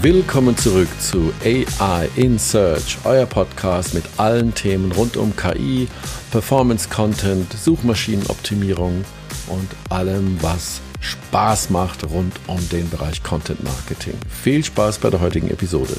[0.00, 5.88] Willkommen zurück zu AI in Search, euer Podcast mit allen Themen rund um KI,
[6.30, 9.04] Performance Content, Suchmaschinenoptimierung
[9.46, 14.14] und allem, was Spaß macht rund um den Bereich Content Marketing.
[14.28, 15.94] Viel Spaß bei der heutigen Episode.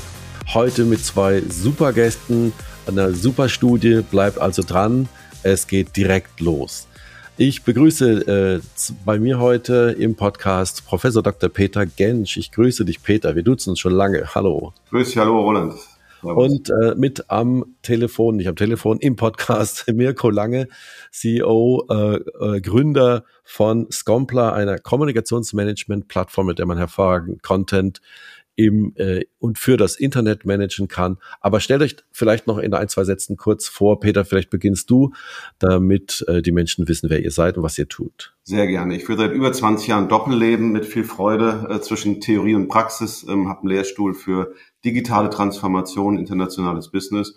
[0.54, 2.52] Heute mit zwei super Gästen,
[2.86, 5.08] einer super Studie, bleibt also dran.
[5.44, 6.88] Es geht direkt los.
[7.36, 8.62] Ich begrüße äh,
[9.04, 11.50] bei mir heute im Podcast Professor Dr.
[11.50, 12.38] Peter Gensch.
[12.38, 13.36] Ich grüße dich, Peter.
[13.36, 14.34] Wir duzen uns schon lange.
[14.36, 14.72] Hallo.
[14.92, 15.74] Grüß dich, hallo, Roland.
[16.22, 20.70] Und äh, mit am Telefon, nicht am Telefon, im Podcast Mirko Lange,
[21.12, 28.00] CEO, äh, äh, Gründer von Scompler, einer Kommunikationsmanagement-Plattform, mit der man hervorragend Content
[28.56, 31.18] im äh, und für das Internet managen kann.
[31.42, 34.00] Aber stellt euch vielleicht noch in ein, zwei Sätzen kurz vor.
[34.00, 35.12] Peter, vielleicht beginnst du,
[35.60, 38.36] damit äh, die Menschen wissen, wer ihr seid und was ihr tut.
[38.44, 38.96] Sehr gerne.
[38.96, 43.26] Ich führe seit über 20 Jahren Doppelleben mit viel Freude äh, zwischen Theorie und Praxis,
[43.28, 44.54] ähm, habe einen Lehrstuhl für
[44.86, 47.36] digitale Transformation, internationales Business.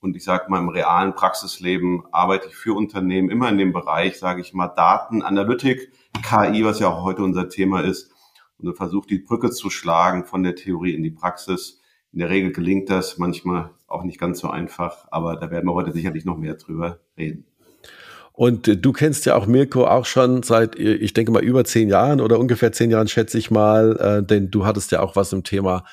[0.00, 4.18] Und ich sage mal, im realen Praxisleben arbeite ich für Unternehmen immer in dem Bereich,
[4.18, 5.90] sage ich mal, Daten, Analytik,
[6.22, 8.10] KI, was ja auch heute unser Thema ist
[8.58, 11.80] und versucht die Brücke zu schlagen von der Theorie in die Praxis.
[12.12, 15.74] In der Regel gelingt das, manchmal auch nicht ganz so einfach, aber da werden wir
[15.74, 17.44] heute sicherlich noch mehr drüber reden.
[18.32, 21.64] Und äh, du kennst ja auch Mirko auch schon seit, äh, ich denke mal, über
[21.64, 25.16] zehn Jahren oder ungefähr zehn Jahren, schätze ich mal, äh, denn du hattest ja auch
[25.16, 25.84] was im Thema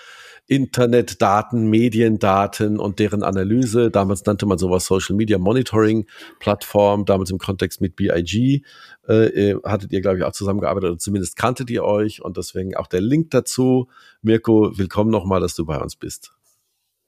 [0.48, 3.90] Internetdaten, Mediendaten und deren Analyse.
[3.90, 6.06] Damals nannte man sowas Social Media Monitoring
[6.40, 8.64] Plattform, damals im Kontext mit BIG.
[9.08, 12.88] Äh, hattet ihr, glaube ich, auch zusammengearbeitet oder zumindest kanntet ihr euch und deswegen auch
[12.88, 13.88] der Link dazu.
[14.22, 16.34] Mirko, willkommen nochmal, dass du bei uns bist.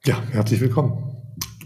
[0.06, 1.18] Ja, herzlich willkommen.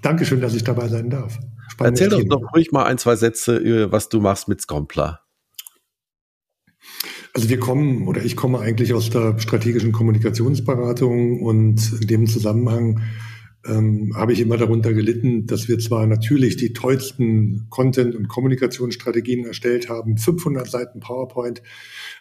[0.02, 1.38] Dankeschön, dass ich dabei sein darf.
[1.70, 5.22] Spannendes Erzähl doch noch ruhig mal ein, zwei Sätze, was du machst mit Scompler.
[7.34, 13.02] Also wir kommen oder ich komme eigentlich aus der strategischen Kommunikationsberatung und in dem Zusammenhang
[13.66, 19.46] ähm, habe ich immer darunter gelitten, dass wir zwar natürlich die tollsten Content- und Kommunikationsstrategien
[19.46, 21.62] erstellt haben, 500 Seiten PowerPoint,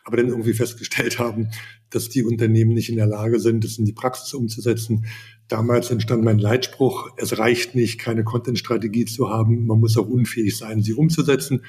[0.04, 1.48] aber dann irgendwie festgestellt haben,
[1.90, 5.06] dass die Unternehmen nicht in der Lage sind, das in die Praxis umzusetzen.
[5.48, 10.56] Damals entstand mein Leitspruch, es reicht nicht, keine Content-Strategie zu haben, man muss auch unfähig
[10.56, 11.62] sein, sie umzusetzen.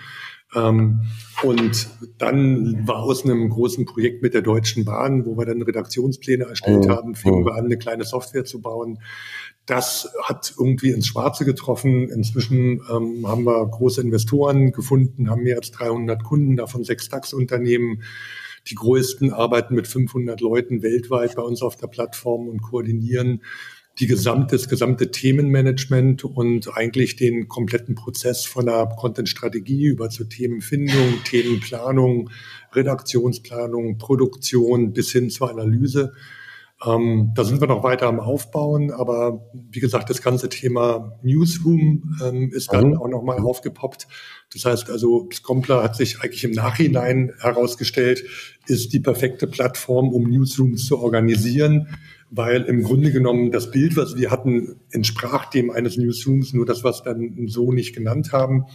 [0.55, 1.01] Ähm,
[1.43, 6.45] und dann war aus einem großen Projekt mit der Deutschen Bahn, wo wir dann Redaktionspläne
[6.45, 6.89] erstellt mhm.
[6.89, 7.45] haben, fingen mhm.
[7.45, 8.99] wir an, eine kleine Software zu bauen.
[9.65, 12.09] Das hat irgendwie ins Schwarze getroffen.
[12.09, 18.01] Inzwischen ähm, haben wir große Investoren gefunden, haben mehr als 300 Kunden, davon sechs DAX-Unternehmen.
[18.69, 23.41] Die größten arbeiten mit 500 Leuten weltweit bei uns auf der Plattform und koordinieren
[23.99, 30.29] die gesamte, das gesamte Themenmanagement und eigentlich den kompletten Prozess von der Content-Strategie über zur
[30.29, 32.29] Themenfindung, Themenplanung,
[32.73, 36.13] Redaktionsplanung, Produktion bis hin zur Analyse.
[36.85, 42.17] Ähm, da sind wir noch weiter am Aufbauen, aber wie gesagt, das ganze Thema Newsroom
[42.23, 42.97] ähm, ist dann mhm.
[42.97, 44.07] auch nochmal aufgepoppt.
[44.53, 48.23] Das heißt also, Scompler hat sich eigentlich im Nachhinein herausgestellt,
[48.67, 51.87] ist die perfekte Plattform, um Newsrooms zu organisieren
[52.31, 56.83] weil im Grunde genommen das Bild, was wir hatten, entsprach dem eines Newsrooms, nur das,
[56.83, 58.65] was dann so nicht genannt haben.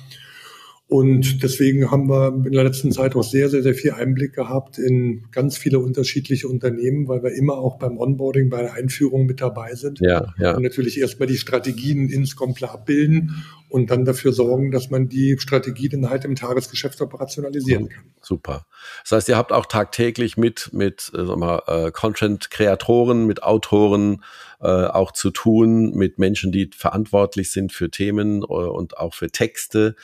[0.95, 4.79] Und deswegen haben wir in der letzten Zeit auch sehr, sehr, sehr viel Einblick gehabt
[4.79, 9.41] in ganz viele unterschiedliche Unternehmen, weil wir immer auch beim Onboarding, bei der Einführung mit
[9.41, 9.99] dabei sind.
[9.99, 10.55] Ja, ja.
[10.55, 15.37] Und natürlich erstmal die Strategien ins Kompler abbilden und dann dafür sorgen, dass man die
[15.41, 18.05] Strategie dann halt im Tagesgeschäft operationalisieren kann.
[18.23, 18.65] Super.
[19.03, 24.23] Das heißt, ihr habt auch tagtäglich mit, mit äh, äh, Content-Kreatoren, mit Autoren
[24.69, 29.95] auch zu tun, mit Menschen, die verantwortlich sind für Themen äh, und auch für Texte,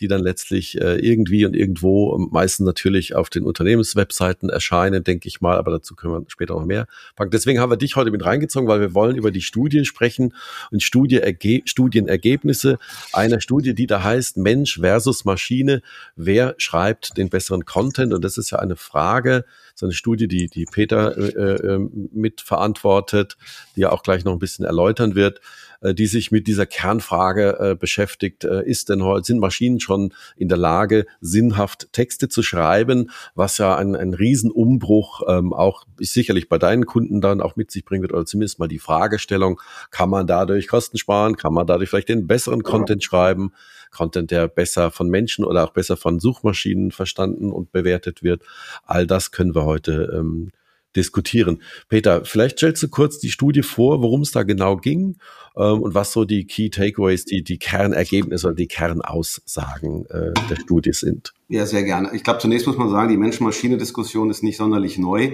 [0.00, 5.40] die dann letztlich äh, irgendwie und irgendwo meistens natürlich auf den Unternehmenswebseiten erscheinen, denke ich
[5.40, 6.86] mal, aber dazu können wir später noch mehr
[7.16, 7.30] packen.
[7.30, 10.34] Deswegen haben wir dich heute mit reingezogen, weil wir wollen über die Studien sprechen
[10.70, 11.20] und Studie
[11.64, 12.78] Studienergebnisse
[13.12, 15.82] einer Studie, die da heißt Mensch versus Maschine.
[16.16, 18.12] Wer schreibt den besseren Content?
[18.12, 19.44] Und das ist ja eine Frage,
[19.74, 21.78] so eine Studie, die, die Peter äh, äh,
[22.12, 23.36] mitverantwortet,
[23.76, 25.40] die ja auch gleich noch ein bisschen erläutern wird.
[25.80, 28.44] Äh, die sich mit dieser Kernfrage äh, beschäftigt.
[28.44, 33.58] Äh, ist denn heute, sind Maschinen schon in der Lage, sinnhaft Texte zu schreiben, was
[33.58, 38.02] ja ein, ein Riesenumbruch ähm, auch sicherlich bei deinen Kunden dann auch mit sich bringen
[38.02, 39.60] wird, oder zumindest mal die Fragestellung,
[39.90, 43.52] kann man dadurch Kosten sparen, kann man dadurch vielleicht den besseren Content schreiben,
[43.90, 48.42] Content, der besser von Menschen oder auch besser von Suchmaschinen verstanden und bewertet wird.
[48.84, 50.50] All das können wir heute ähm,
[50.96, 51.62] diskutieren.
[51.88, 55.16] Peter, vielleicht stellst du kurz die Studie vor, worum es da genau ging
[55.56, 60.56] ähm, und was so die Key Takeaways, die, die Kernergebnisse oder die Kernaussagen äh, der
[60.56, 61.32] Studie sind.
[61.48, 62.10] Ja, sehr gerne.
[62.14, 65.32] Ich glaube, zunächst muss man sagen, die Mensch-Maschine-Diskussion ist nicht sonderlich neu.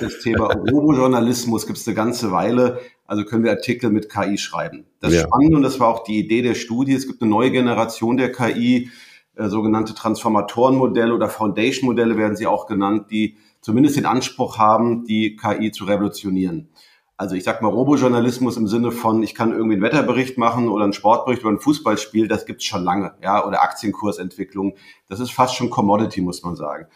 [0.00, 2.80] Das Thema Robojournalismus gibt es eine ganze Weile.
[3.06, 4.86] Also können wir Artikel mit KI schreiben.
[5.00, 5.22] Das ja.
[5.22, 8.32] Spannende, und das war auch die Idee der Studie, es gibt eine neue Generation der
[8.32, 8.90] KI,
[9.36, 15.36] äh, sogenannte Transformatorenmodelle oder Foundation-Modelle werden sie auch genannt, die zumindest den Anspruch haben, die
[15.36, 16.68] KI zu revolutionieren.
[17.16, 20.84] Also ich sag mal, Robojournalismus im Sinne von, ich kann irgendwie einen Wetterbericht machen oder
[20.84, 24.76] einen Sportbericht über ein Fußballspiel, das gibt's schon lange, ja, oder Aktienkursentwicklung.
[25.08, 26.88] Das ist fast schon Commodity, muss man sagen.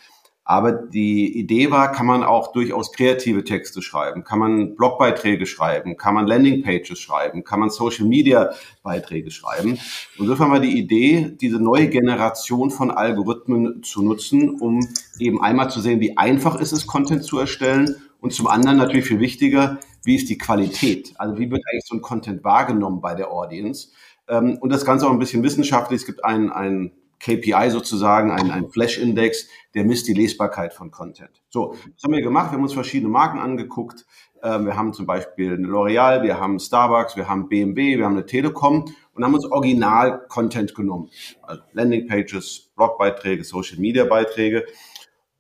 [0.51, 5.99] Aber die Idee war, kann man auch durchaus kreative Texte schreiben, kann man Blogbeiträge schreiben,
[5.99, 8.53] kann man Landingpages schreiben, kann man Social Media
[8.83, 9.79] Beiträge schreiben.
[10.17, 14.81] Insofern war die Idee, diese neue Generation von Algorithmen zu nutzen, um
[15.19, 19.05] eben einmal zu sehen, wie einfach ist es, Content zu erstellen und zum anderen natürlich
[19.05, 21.13] viel wichtiger, wie ist die Qualität?
[21.19, 23.89] Also wie wird eigentlich so ein Content wahrgenommen bei der Audience?
[24.29, 26.01] Ähm, und das Ganze auch ein bisschen wissenschaftlich.
[26.01, 31.43] Es gibt ein, ein KPI sozusagen, ein, ein Flash-Index, der misst die Lesbarkeit von Content.
[31.49, 32.51] So, das haben wir gemacht.
[32.51, 34.07] Wir haben uns verschiedene Marken angeguckt.
[34.43, 38.15] Ähm, wir haben zum Beispiel eine L'Oreal, wir haben Starbucks, wir haben BMW, wir haben
[38.15, 41.11] eine Telekom und haben uns Original-Content genommen.
[41.43, 44.65] Also Landingpages, Blogbeiträge, Social-Media-Beiträge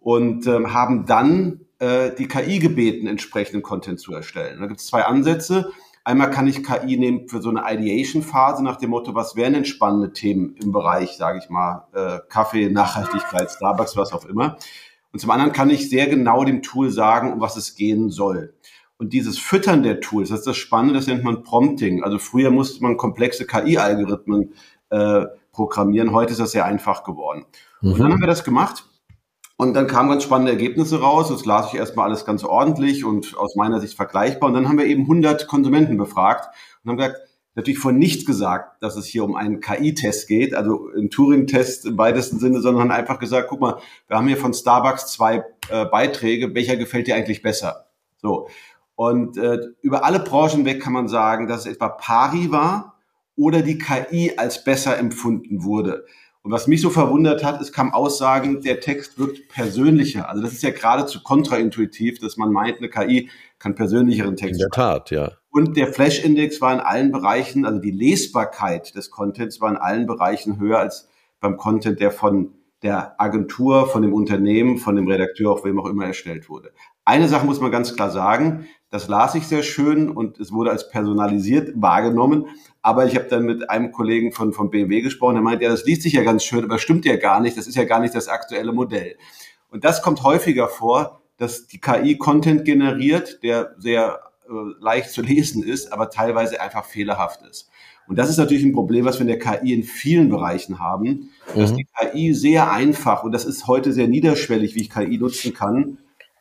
[0.01, 4.61] und ähm, haben dann äh, die KI gebeten, entsprechenden Content zu erstellen.
[4.61, 5.73] Da gibt es zwei Ansätze.
[6.09, 9.67] Einmal kann ich KI nehmen für so eine Ideation-Phase nach dem Motto, was wären denn
[9.67, 14.57] spannende Themen im Bereich, sage ich mal, äh, Kaffee, Nachhaltigkeit, Starbucks, was auch immer.
[15.13, 18.55] Und zum anderen kann ich sehr genau dem Tool sagen, um was es gehen soll.
[18.97, 22.03] Und dieses Füttern der Tools, das ist das Spannende, das nennt man Prompting.
[22.03, 24.55] Also früher musste man komplexe KI-Algorithmen
[24.89, 27.45] äh, programmieren, heute ist das sehr einfach geworden.
[27.83, 27.93] Mhm.
[27.93, 28.87] Und dann haben wir das gemacht
[29.61, 31.31] und dann kamen ganz spannende Ergebnisse raus.
[31.31, 34.49] Das las ich erstmal alles ganz ordentlich und aus meiner Sicht vergleichbar.
[34.49, 37.19] Und dann haben wir eben 100 Konsumenten befragt und haben gesagt,
[37.57, 41.99] natürlich von nicht gesagt, dass es hier um einen KI-Test geht, also einen Turing-Test im
[41.99, 46.55] weitesten Sinne, sondern einfach gesagt, guck mal, wir haben hier von Starbucks zwei äh, Beiträge,
[46.55, 47.87] welcher gefällt dir eigentlich besser?
[48.19, 48.49] So.
[48.95, 52.95] Und äh, über alle Branchen weg kann man sagen, dass es etwa pari war
[53.35, 56.05] oder die KI als besser empfunden wurde.
[56.43, 60.29] Und was mich so verwundert hat, es kam Aussagen, der Text wirkt persönlicher.
[60.29, 64.55] Also das ist ja geradezu kontraintuitiv, dass man meint, eine KI kann persönlicheren Text.
[64.55, 65.33] In der Tat, ja.
[65.51, 70.07] Und der Flash-Index war in allen Bereichen, also die Lesbarkeit des Contents war in allen
[70.07, 71.09] Bereichen höher als
[71.41, 75.87] beim Content, der von der Agentur, von dem Unternehmen, von dem Redakteur, auf wem auch
[75.87, 76.71] immer erstellt wurde.
[77.09, 80.71] Eine Sache muss man ganz klar sagen, das las ich sehr schön und es wurde
[80.71, 82.49] als personalisiert wahrgenommen.
[82.83, 85.87] Aber ich habe dann mit einem Kollegen von, von BMW gesprochen, der meint, ja, das
[85.87, 88.15] liest sich ja ganz schön, aber stimmt ja gar nicht, das ist ja gar nicht
[88.15, 89.17] das aktuelle Modell.
[89.71, 95.23] Und das kommt häufiger vor, dass die KI Content generiert, der sehr äh, leicht zu
[95.23, 97.71] lesen ist, aber teilweise einfach fehlerhaft ist.
[98.07, 101.31] Und das ist natürlich ein Problem, was wir in der KI in vielen Bereichen haben,
[101.57, 101.77] dass mhm.
[101.77, 105.97] die KI sehr einfach, und das ist heute sehr niederschwellig, wie ich KI nutzen kann,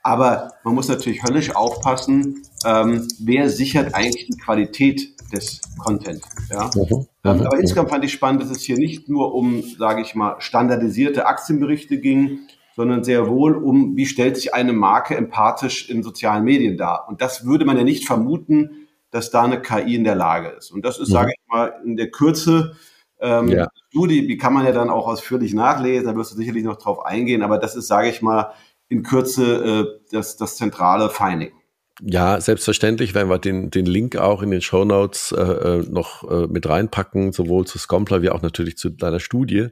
[0.07, 5.01] aber man muss natürlich höllisch aufpassen, ähm, wer sichert eigentlich die Qualität
[5.33, 6.21] des Content.
[6.49, 6.71] Ja?
[6.73, 7.07] Mhm.
[7.25, 10.37] Ähm, aber insgesamt fand ich spannend, dass es hier nicht nur um, sage ich mal,
[10.39, 12.39] standardisierte Aktienberichte ging,
[12.77, 17.09] sondern sehr wohl um, wie stellt sich eine Marke empathisch in sozialen Medien dar.
[17.09, 20.71] Und das würde man ja nicht vermuten, dass da eine KI in der Lage ist.
[20.71, 21.13] Und das ist, mhm.
[21.13, 22.77] sage ich mal, in der Kürze
[23.19, 23.67] ähm, ja.
[23.89, 27.05] Studie, die kann man ja dann auch ausführlich nachlesen, da wirst du sicherlich noch drauf
[27.05, 28.53] eingehen, aber das ist, sage ich mal,
[28.89, 31.51] in Kürze äh, das, das zentrale Finding.
[32.01, 36.29] Ja, selbstverständlich werden wir den, den Link auch in den Show Notes äh, äh, noch
[36.29, 39.69] äh, mit reinpacken, sowohl zu Scompler wie auch natürlich zu deiner Studie.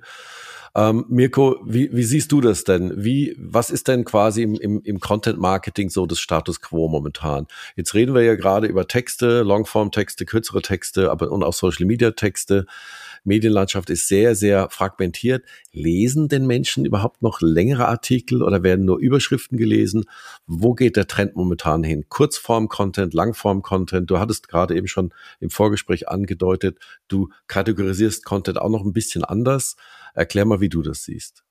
[0.76, 2.94] Ähm, Mirko, wie, wie siehst du das denn?
[2.98, 7.48] Wie, was ist denn quasi im, im, im Content Marketing so das Status quo momentan?
[7.76, 12.12] Jetzt reden wir ja gerade über Texte, Longform-Texte, kürzere Texte, aber und auch Social Media
[12.12, 12.66] Texte.
[13.26, 15.44] Medienlandschaft ist sehr, sehr fragmentiert.
[15.72, 20.06] Lesen denn Menschen überhaupt noch längere Artikel oder werden nur Überschriften gelesen?
[20.48, 22.06] Wo geht der Trend momentan hin?
[22.08, 24.10] Kurzform-Content, Langform-Content?
[24.10, 29.24] Du hattest gerade eben schon im Vorgespräch angedeutet, du kategorisierst Content auch noch ein bisschen
[29.24, 29.76] anders.
[30.14, 31.44] Erklär mal, wie du das siehst.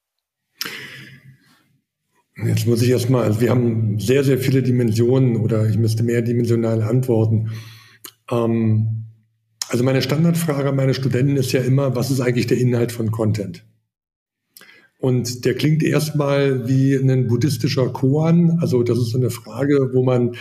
[2.36, 6.82] Jetzt muss ich erstmal, also wir haben sehr, sehr viele Dimensionen oder ich müsste mehrdimensional
[6.82, 7.52] antworten.
[8.30, 9.04] Ähm,
[9.74, 13.10] also meine Standardfrage an meine Studenten ist ja immer, was ist eigentlich der Inhalt von
[13.10, 13.66] Content?
[15.00, 18.60] Und der klingt erstmal wie ein buddhistischer Koan.
[18.60, 20.36] Also das ist so eine Frage, wo man,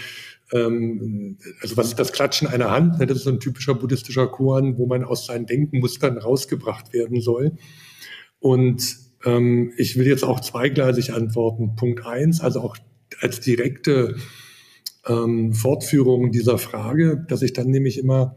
[0.51, 3.01] ähm, also was ist das Klatschen einer Hand?
[3.01, 7.53] Das ist so ein typischer buddhistischer Koan, wo man aus seinen Denkenmustern rausgebracht werden soll.
[8.37, 11.75] Und ähm, ich will jetzt auch zweigleisig antworten.
[11.75, 12.77] Punkt eins, also auch
[13.19, 14.15] als direkte
[15.07, 18.35] ähm, Fortführung dieser Frage, dass ich dann nämlich immer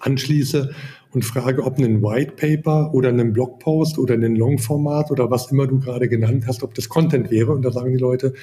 [0.00, 0.74] anschließe
[1.12, 5.66] und frage, ob ein White Paper oder ein Blogpost oder ein Longformat oder was immer
[5.66, 7.52] du gerade genannt hast, ob das Content wäre.
[7.52, 8.34] Und da sagen die Leute,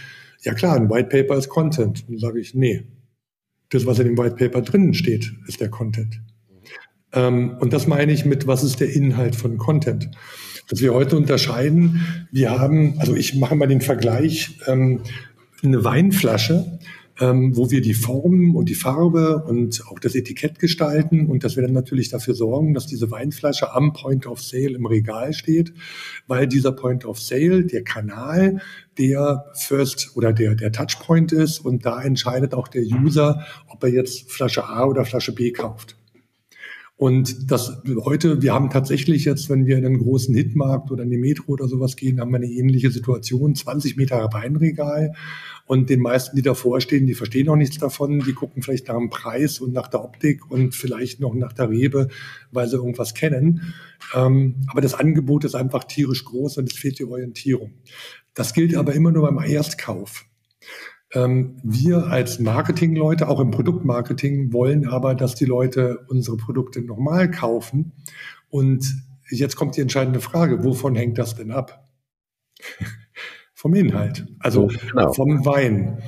[0.42, 2.04] ja klar, ein White Paper ist Content.
[2.08, 2.84] Und dann sage ich, nee,
[3.70, 6.22] das, was in dem White Paper drinnen steht, ist der Content.
[7.14, 10.10] Ähm, und das meine ich mit, was ist der Inhalt von Content?
[10.70, 15.02] Was wir heute unterscheiden, wir haben, also ich mache mal den Vergleich, ähm,
[15.62, 16.80] eine Weinflasche
[17.20, 21.56] ähm, wo wir die Form und die Farbe und auch das Etikett gestalten und dass
[21.56, 25.74] wir dann natürlich dafür sorgen, dass diese Weinflasche am Point of Sale im Regal steht,
[26.28, 28.62] weil dieser Point of Sale, der Kanal,
[28.98, 33.90] der First oder der, der Touchpoint ist und da entscheidet auch der User, ob er
[33.90, 35.96] jetzt Flasche A oder Flasche B kauft.
[36.96, 41.10] Und das heute, wir haben tatsächlich jetzt, wenn wir in einen großen Hitmarkt oder in
[41.10, 43.56] die Metro oder sowas gehen, haben wir eine ähnliche Situation.
[43.56, 45.14] 20 Meter Weinregal
[45.66, 48.20] und den meisten, die davor stehen, die verstehen auch nichts davon.
[48.20, 51.70] Die gucken vielleicht nach dem Preis und nach der Optik und vielleicht noch nach der
[51.70, 52.10] Rebe,
[52.52, 53.74] weil sie irgendwas kennen.
[54.14, 57.72] Ähm, aber das Angebot ist einfach tierisch groß und es fehlt die Orientierung.
[58.36, 60.26] Das gilt aber immer nur beim Erstkauf.
[61.14, 67.30] Ähm, wir als Marketingleute, auch im Produktmarketing, wollen aber, dass die Leute unsere Produkte nochmal
[67.30, 67.94] kaufen.
[68.50, 68.86] Und
[69.30, 71.88] jetzt kommt die entscheidende Frage, wovon hängt das denn ab?
[73.54, 75.14] vom Inhalt, also genau.
[75.14, 76.00] vom Wein.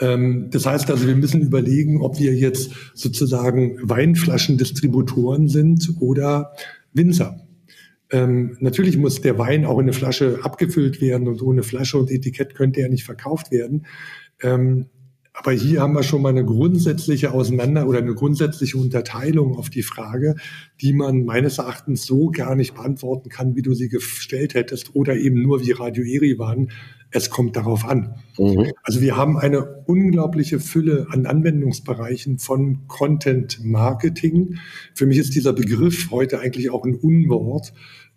[0.00, 6.52] Ähm, das heißt also, wir müssen überlegen, ob wir jetzt sozusagen Weinflaschendistributoren sind oder
[6.92, 7.46] Winzer.
[8.10, 12.10] Ähm, natürlich muss der Wein auch in eine Flasche abgefüllt werden und ohne Flasche und
[12.10, 13.86] Etikett könnte er nicht verkauft werden.
[14.42, 14.86] Ähm,
[15.40, 19.84] aber hier haben wir schon mal eine grundsätzliche Auseinander oder eine grundsätzliche Unterteilung auf die
[19.84, 20.34] Frage,
[20.80, 25.16] die man meines Erachtens so gar nicht beantworten kann, wie du sie gestellt hättest oder
[25.16, 26.72] eben nur wie Radio Eri waren.
[27.12, 28.16] Es kommt darauf an.
[28.36, 28.72] Mhm.
[28.82, 34.58] Also wir haben eine unglaubliche Fülle an Anwendungsbereichen von Content Marketing.
[34.92, 37.72] Für mich ist dieser Begriff heute eigentlich auch ein Unwort,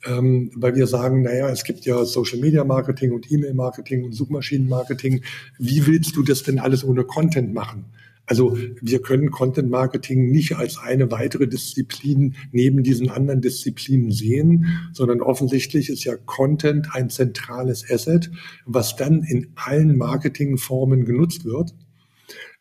[0.05, 4.13] ähm, weil wir sagen, naja, es gibt ja Social Media Marketing und E-Mail Marketing und
[4.13, 5.21] Suchmaschinen Marketing.
[5.57, 7.85] Wie willst du das denn alles ohne Content machen?
[8.25, 14.89] Also wir können Content Marketing nicht als eine weitere Disziplin neben diesen anderen Disziplinen sehen,
[14.93, 18.31] sondern offensichtlich ist ja Content ein zentrales Asset,
[18.65, 21.73] was dann in allen Marketingformen genutzt wird.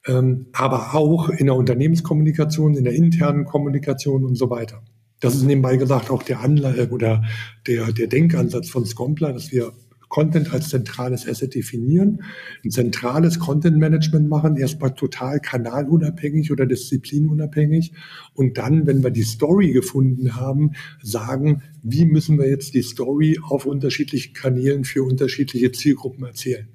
[0.06, 4.82] Ähm, aber auch in der Unternehmenskommunikation, in der internen Kommunikation und so weiter.
[5.20, 7.22] Das ist nebenbei gesagt auch der Anleihe oder
[7.66, 9.72] der, der Denkansatz von Scompler, dass wir
[10.10, 12.24] Content als zentrales Asset definieren,
[12.64, 17.92] ein zentrales Content Management machen, erstmal total kanalunabhängig oder disziplinunabhängig
[18.34, 23.38] und dann, wenn wir die Story gefunden haben, sagen, wie müssen wir jetzt die Story
[23.40, 26.66] auf unterschiedlichen Kanälen für unterschiedliche Zielgruppen erzählen.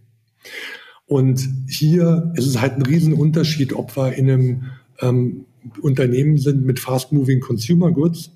[1.06, 4.64] Und hier ist es halt ein Riesenunterschied, ob wir in einem
[5.02, 5.45] ähm,
[5.82, 8.32] Unternehmen sind mit fast-moving Consumer Goods.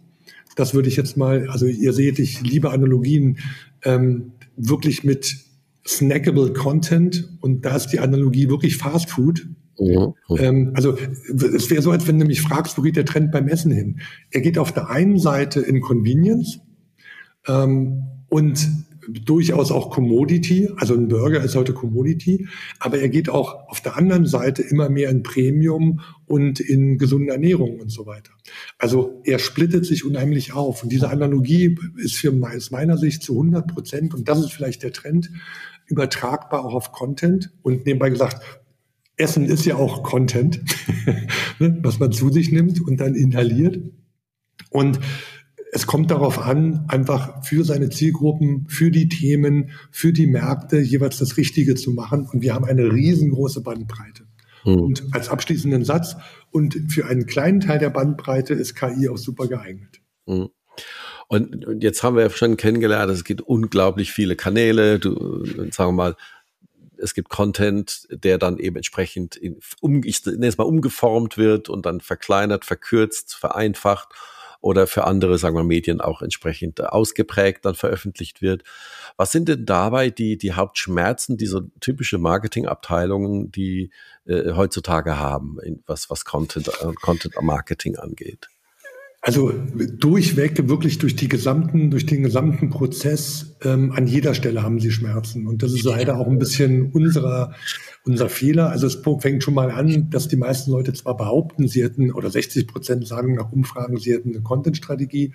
[0.56, 3.38] Das würde ich jetzt mal, also ihr seht, ich liebe Analogien,
[3.84, 5.36] ähm, wirklich mit
[5.88, 9.48] snackable Content und da ist die Analogie wirklich Fast Food.
[9.78, 10.14] Ja.
[10.38, 13.48] Ähm, also es wäre so, als wenn du mich fragst, wo geht der Trend beim
[13.48, 14.02] Essen hin?
[14.32, 16.60] Er geht auf der einen Seite in Convenience
[17.48, 18.68] ähm, und
[19.14, 22.48] durchaus auch Commodity, also ein Burger ist heute Commodity,
[22.80, 27.34] aber er geht auch auf der anderen Seite immer mehr in Premium und in gesunde
[27.34, 28.32] Ernährung und so weiter.
[28.78, 30.84] Also er splittet sich unheimlich auf.
[30.84, 34.84] Und diese Analogie ist für aus meiner Sicht zu 100 Prozent und das ist vielleicht
[34.84, 35.32] der Trend
[35.88, 37.52] übertragbar auch auf Content.
[37.62, 38.42] Und nebenbei gesagt,
[39.18, 40.62] Essen ist ja auch Content,
[41.60, 43.80] ne, was man zu sich nimmt und dann inhaliert.
[44.70, 45.00] Und
[45.72, 51.18] es kommt darauf an, einfach für seine Zielgruppen, für die Themen, für die Märkte jeweils
[51.18, 52.28] das Richtige zu machen.
[52.32, 54.24] Und wir haben eine riesengroße Bandbreite.
[54.64, 54.82] Hm.
[54.82, 56.16] Und als abschließenden Satz,
[56.52, 60.02] und für einen kleinen Teil der Bandbreite ist KI auch super geeignet.
[60.26, 60.50] Hm.
[61.28, 64.98] Und jetzt haben wir schon kennengelernt, es gibt unglaublich viele Kanäle.
[64.98, 66.16] Du, sagen wir mal,
[66.98, 71.70] es gibt Content, der dann eben entsprechend in, um, ich nenne es mal umgeformt wird
[71.70, 74.10] und dann verkleinert, verkürzt, vereinfacht
[74.62, 78.64] oder für andere, sagen wir, Medien auch entsprechend ausgeprägt dann veröffentlicht wird.
[79.18, 83.92] Was sind denn dabei die, die Hauptschmerzen dieser typische Marketingabteilungen, die
[84.26, 88.50] äh, heutzutage haben, was, was Content, äh, Content Marketing angeht?
[89.22, 94.80] Also durchweg, wirklich durch die gesamten, durch den gesamten Prozess, ähm, an jeder Stelle haben
[94.80, 95.46] sie Schmerzen.
[95.46, 97.54] Und das ist leider auch ein bisschen unserer,
[98.06, 98.70] unser Fehler.
[98.70, 102.30] Also es fängt schon mal an, dass die meisten Leute zwar behaupten, sie hätten, oder
[102.30, 105.34] 60 Prozent sagen nach Umfragen, sie hätten eine Content-Strategie.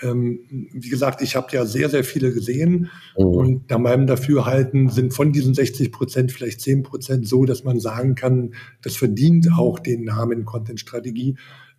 [0.00, 3.24] Ähm, wie gesagt, ich habe ja sehr, sehr viele gesehen mhm.
[3.24, 7.80] und nach meinem Dafürhalten sind von diesen 60 Prozent vielleicht 10 Prozent so, dass man
[7.80, 11.36] sagen kann, das verdient auch den Namen Content-Strategie.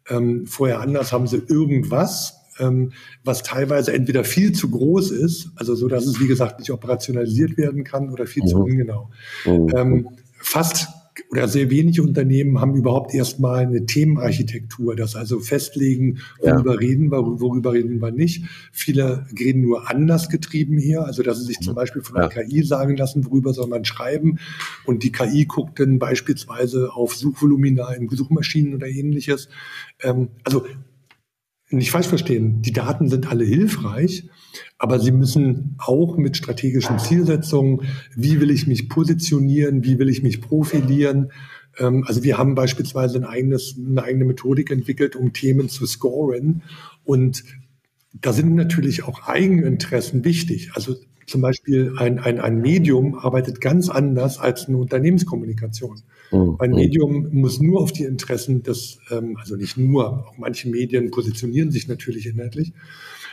[0.09, 2.91] Ähm, vorher anders haben sie irgendwas, ähm,
[3.23, 7.57] was teilweise entweder viel zu groß ist, also so, dass es wie gesagt nicht operationalisiert
[7.57, 8.47] werden kann oder viel mhm.
[8.47, 9.09] zu ungenau.
[9.45, 9.69] Mhm.
[9.75, 10.87] Ähm, fast
[11.29, 16.79] oder sehr wenige Unternehmen haben überhaupt erstmal eine Themenarchitektur, das also festlegen, worüber ja.
[16.79, 18.45] reden wir, worüber reden wir nicht.
[18.71, 22.43] Viele reden nur anders getrieben hier, also dass sie sich zum Beispiel von der ja.
[22.43, 24.39] KI sagen lassen, worüber soll man schreiben
[24.85, 29.49] und die KI guckt dann beispielsweise auf Suchvolumina in Suchmaschinen oder ähnliches.
[30.03, 30.65] Ähm, also
[31.69, 34.27] nicht falsch verstehen, die Daten sind alle hilfreich,
[34.79, 37.81] aber sie müssen auch mit strategischen Zielsetzungen,
[38.15, 41.31] wie will ich mich positionieren, wie will ich mich profilieren.
[41.77, 46.63] Ähm, also wir haben beispielsweise ein eigenes, eine eigene Methodik entwickelt, um Themen zu scoren.
[47.03, 47.43] Und
[48.13, 50.71] da sind natürlich auch Eigeninteressen wichtig.
[50.73, 50.95] Also
[51.27, 56.01] zum Beispiel ein, ein, ein Medium arbeitet ganz anders als eine Unternehmenskommunikation.
[56.31, 56.55] Mhm.
[56.59, 61.11] Ein Medium muss nur auf die Interessen des, ähm, also nicht nur, auch manche Medien
[61.11, 62.73] positionieren sich natürlich inhaltlich.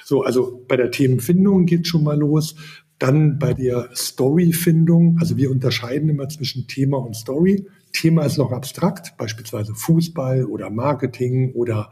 [0.06, 2.54] So, also bei der Themenfindung geht schon mal los.
[3.00, 7.66] Dann bei der Storyfindung, also wir unterscheiden immer zwischen Thema und Story.
[7.92, 11.90] Thema ist noch abstrakt, beispielsweise Fußball oder Marketing oder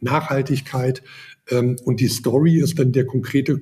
[0.00, 1.04] Nachhaltigkeit.
[1.50, 3.60] Ähm, und die Story ist dann der konkrete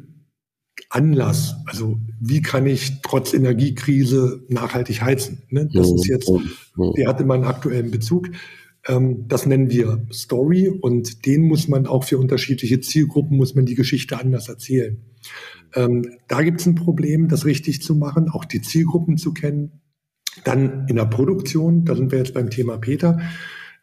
[0.89, 1.57] Anlass.
[1.67, 5.43] Also wie kann ich trotz Energiekrise nachhaltig heizen?
[5.51, 5.69] Ne?
[5.75, 6.33] Das ist jetzt,
[6.97, 8.31] der hat immer einen aktuellen Bezug.
[8.87, 13.67] Ähm, das nennen wir Story und den muss man auch für unterschiedliche Zielgruppen, muss man
[13.67, 14.99] die Geschichte anders erzählen.
[15.75, 19.83] Ähm, da gibt es ein Problem, das richtig zu machen, auch die Zielgruppen zu kennen.
[20.45, 23.21] Dann in der Produktion, da sind wir jetzt beim Thema Peter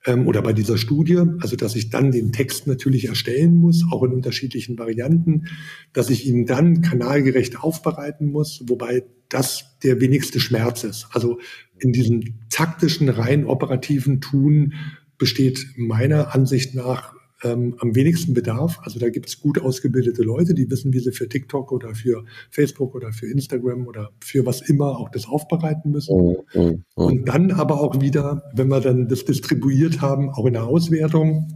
[0.07, 4.01] ähm, oder bei dieser Studie, also dass ich dann den Text natürlich erstellen muss, auch
[4.03, 5.47] in unterschiedlichen Varianten,
[5.93, 11.07] dass ich ihn dann kanalgerecht aufbereiten muss, wobei das der wenigste Schmerz ist.
[11.11, 11.39] Also
[11.79, 14.73] in diesem taktischen, rein operativen Tun
[15.17, 18.79] besteht meiner Ansicht nach ähm, am wenigsten Bedarf.
[18.81, 22.23] Also da gibt es gut ausgebildete Leute, die wissen, wie sie für TikTok oder für
[22.49, 26.17] Facebook oder für Instagram oder für was immer auch das aufbereiten müssen.
[26.17, 26.83] Mhm, mhm, mhm.
[26.95, 31.47] Und dann aber auch wieder, wenn wir dann das distribuiert haben, auch in der Auswertung,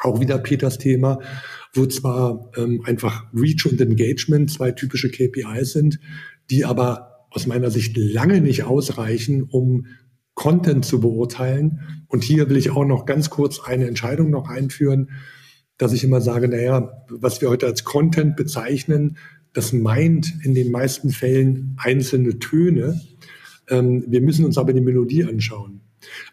[0.00, 1.18] auch wieder Peters Thema,
[1.74, 6.00] wo zwar ähm, einfach Reach und Engagement zwei typische KPIs sind,
[6.50, 9.86] die aber aus meiner Sicht lange nicht ausreichen, um
[10.38, 11.80] Content zu beurteilen.
[12.06, 15.10] Und hier will ich auch noch ganz kurz eine Entscheidung noch einführen,
[15.78, 19.18] dass ich immer sage, naja, was wir heute als Content bezeichnen,
[19.52, 23.00] das meint in den meisten Fällen einzelne Töne.
[23.68, 25.80] Ähm, wir müssen uns aber die Melodie anschauen.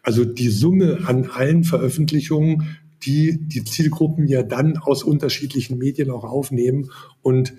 [0.04, 6.26] Also die Summe an allen Veröffentlichungen, die die Zielgruppen ja dann aus unterschiedlichen Medien auch
[6.26, 6.92] aufnehmen
[7.24, 7.56] und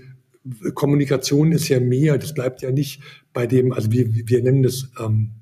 [0.75, 4.93] Kommunikation ist ja mehr, das bleibt ja nicht bei dem, also wir, wir nennen das
[5.05, 5.33] ähm,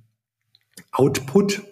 [0.92, 1.62] Output.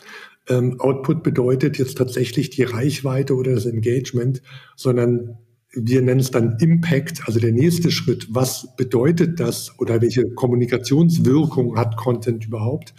[0.49, 4.43] Ähm, Output bedeutet jetzt tatsächlich die Reichweite oder das Engagement,
[4.77, 5.39] sondern
[5.75, 8.29] wir nennen es dann Impact, also der nächste Schritt.
[8.31, 12.95] Was bedeutet das oder welche Kommunikationswirkung hat Content überhaupt?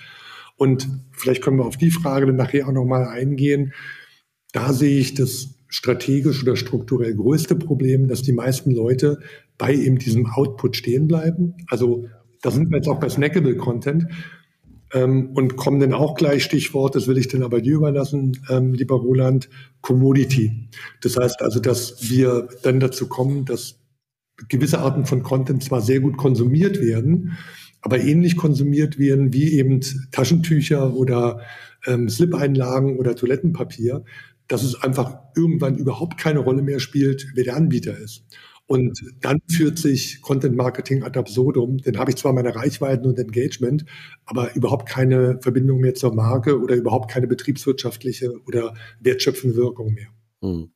[0.57, 3.73] Und vielleicht können wir auf die Frage dann nachher auch nochmal eingehen.
[4.53, 9.19] Da sehe ich das strategisch oder strukturell größte Problem, dass die meisten Leute
[9.57, 11.55] bei eben diesem Output stehen bleiben.
[11.67, 12.07] Also
[12.41, 14.07] da sind wir jetzt auch bei Snackable Content
[14.93, 18.73] ähm, und kommen dann auch gleich Stichwort, das will ich dann aber dir überlassen, ähm,
[18.73, 19.49] lieber Roland,
[19.82, 20.69] Commodity.
[21.01, 23.79] Das heißt also, dass wir dann dazu kommen, dass
[24.49, 27.38] gewisse Arten von Content zwar sehr gut konsumiert werden,
[27.82, 31.41] aber ähnlich konsumiert werden wie eben Taschentücher oder
[31.86, 34.03] ähm, Slip-Einlagen oder Toilettenpapier,
[34.47, 38.23] dass es einfach irgendwann überhaupt keine Rolle mehr spielt, wer der Anbieter ist.
[38.73, 41.77] Und dann führt sich Content Marketing ad absurdum.
[41.83, 43.86] Dann habe ich zwar meine Reichweiten und Engagement,
[44.25, 50.07] aber überhaupt keine Verbindung mehr zur Marke oder überhaupt keine betriebswirtschaftliche oder wertschöpfende Wirkung mehr.
[50.41, 50.71] Hm.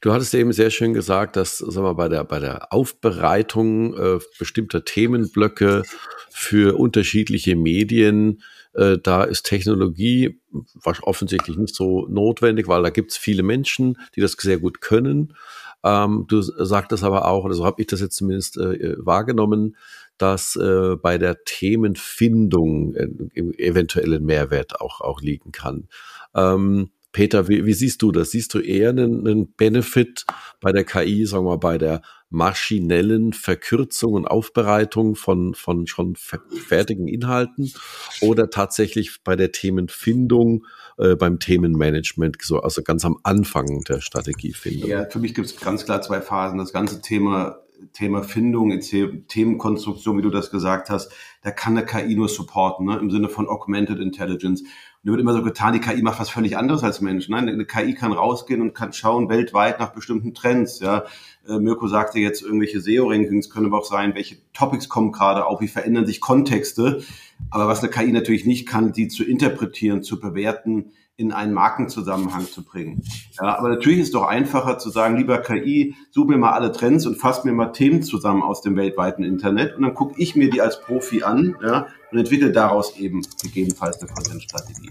[0.00, 4.20] Du hattest eben sehr schön gesagt, dass sagen wir, bei, der, bei der Aufbereitung äh,
[4.38, 5.82] bestimmter Themenblöcke
[6.30, 8.40] für unterschiedliche Medien,
[8.74, 10.40] äh, da ist Technologie
[10.84, 15.34] offensichtlich nicht so notwendig, weil da gibt es viele Menschen, die das sehr gut können.
[15.84, 19.76] Ähm, du sagtest aber auch, oder so habe ich das jetzt zumindest äh, wahrgenommen,
[20.18, 23.08] dass äh, bei der Themenfindung äh,
[23.58, 25.88] eventuell ein Mehrwert auch, auch liegen kann.
[26.34, 28.30] Ähm, Peter, wie, wie siehst du das?
[28.30, 30.24] Siehst du eher einen, einen Benefit
[30.60, 36.16] bei der KI, sagen wir mal, bei der maschinellen Verkürzung und Aufbereitung von, von schon
[36.16, 37.72] fertigen Inhalten
[38.20, 40.66] oder tatsächlich bei der Themenfindung,
[40.98, 44.88] äh, beim Themenmanagement, so, also ganz am Anfang der Strategiefindung?
[44.88, 46.58] Ja, für mich gibt es ganz klar zwei Phasen.
[46.58, 47.58] Das ganze Thema
[47.92, 52.98] Thema Findung, Themenkonstruktion, wie du das gesagt hast, da kann eine KI nur supporten, ne?
[52.98, 54.62] im Sinne von Augmented Intelligence.
[55.04, 57.28] Da wird immer so getan, die KI macht was völlig anderes als Mensch.
[57.28, 60.78] Nein, eine KI kann rausgehen und kann schauen weltweit nach bestimmten Trends.
[60.78, 61.06] Ja,
[61.48, 65.60] äh, Mirko sagte jetzt irgendwelche SEO-Rankings können aber auch sein, welche Topics kommen gerade auf,
[65.60, 67.02] wie verändern sich Kontexte.
[67.50, 72.46] Aber was eine KI natürlich nicht kann, die zu interpretieren, zu bewerten, in einen Markenzusammenhang
[72.46, 73.02] zu bringen.
[73.40, 76.72] Ja, aber natürlich ist es doch einfacher zu sagen, lieber KI, such mir mal alle
[76.72, 80.36] Trends und fass mir mal Themen zusammen aus dem weltweiten Internet und dann gucke ich
[80.36, 84.90] mir die als Profi an ja, und entwickle daraus eben gegebenenfalls eine Content-Strategie.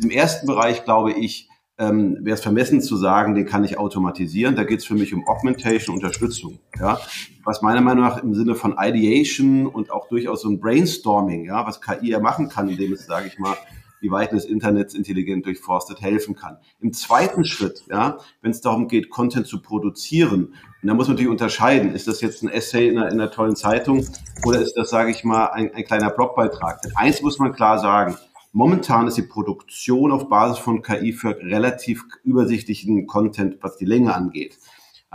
[0.00, 1.48] Im ersten Bereich glaube ich,
[1.78, 4.56] ähm, wäre es vermessen zu sagen, den kann ich automatisieren.
[4.56, 6.58] Da geht es für mich um Augmentation, Unterstützung.
[6.78, 6.98] Ja,
[7.44, 11.66] was meiner Meinung nach im Sinne von Ideation und auch durchaus so ein Brainstorming, ja,
[11.66, 13.56] was KI ja machen kann, indem es, sage ich mal,
[14.02, 16.58] die Weiten des Internets intelligent durchforstet helfen kann.
[16.80, 21.16] Im zweiten Schritt, ja, wenn es darum geht, Content zu produzieren, und da muss man
[21.16, 24.06] natürlich unterscheiden, ist das jetzt ein Essay in einer, in einer tollen Zeitung
[24.44, 26.82] oder ist das, sage ich mal, ein, ein kleiner Blogbeitrag?
[26.82, 28.16] Denn eins muss man klar sagen,
[28.56, 34.14] Momentan ist die Produktion auf Basis von KI für relativ übersichtlichen Content, was die Länge
[34.14, 34.56] angeht.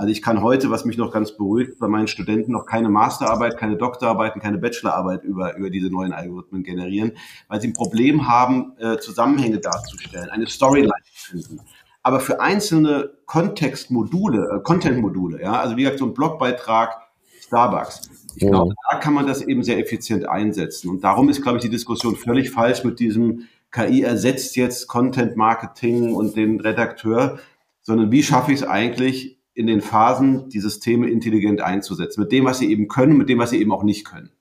[0.02, 3.56] Also ich kann heute, was mich noch ganz beruhigt, bei meinen Studenten noch keine Masterarbeit,
[3.56, 7.12] keine Doktorarbeiten, keine Bachelorarbeit über, über diese neuen Algorithmen generieren,
[7.50, 11.60] weil sie ein Problem haben, äh, Zusammenhänge darzustellen, eine Storyline zu finden.
[12.02, 16.98] Aber für einzelne Kontextmodule, äh, Contentmodule, ja, also wie gesagt, so ein Blogbeitrag
[17.40, 18.10] Starbucks.
[18.38, 20.90] Ich glaube, da kann man das eben sehr effizient einsetzen.
[20.90, 25.38] Und darum ist, glaube ich, die Diskussion völlig falsch mit diesem KI ersetzt jetzt Content
[25.38, 27.38] Marketing und den Redakteur,
[27.84, 32.46] sondern wie schaffe ich es eigentlich, in den Phasen die Systeme intelligent einzusetzen, mit dem,
[32.46, 34.32] was sie eben können, mit dem, was sie eben auch nicht können.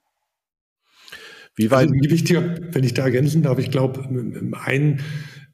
[1.56, 1.90] Wie weit?
[1.90, 4.08] Also, wichtiger, wenn ich da ergänzen darf, ich glaube,
[4.64, 5.00] ein,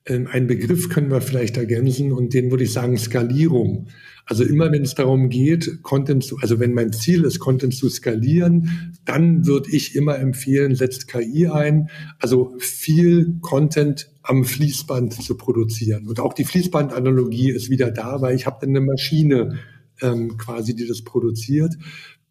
[0.09, 3.89] ein Begriff können wir vielleicht ergänzen und den würde ich sagen Skalierung.
[4.29, 7.89] Also immer wenn es darum geht, Content zu, also wenn mein Ziel ist, Content zu
[7.89, 15.37] skalieren, dann würde ich immer empfehlen, setzt KI ein, also viel Content am Fließband zu
[15.37, 16.09] produzieren.
[16.09, 19.61] Und auch die Fließbandanalogie ist wieder da, weil ich habe dann eine Maschine
[20.03, 21.77] ähm, quasi, die das produziert.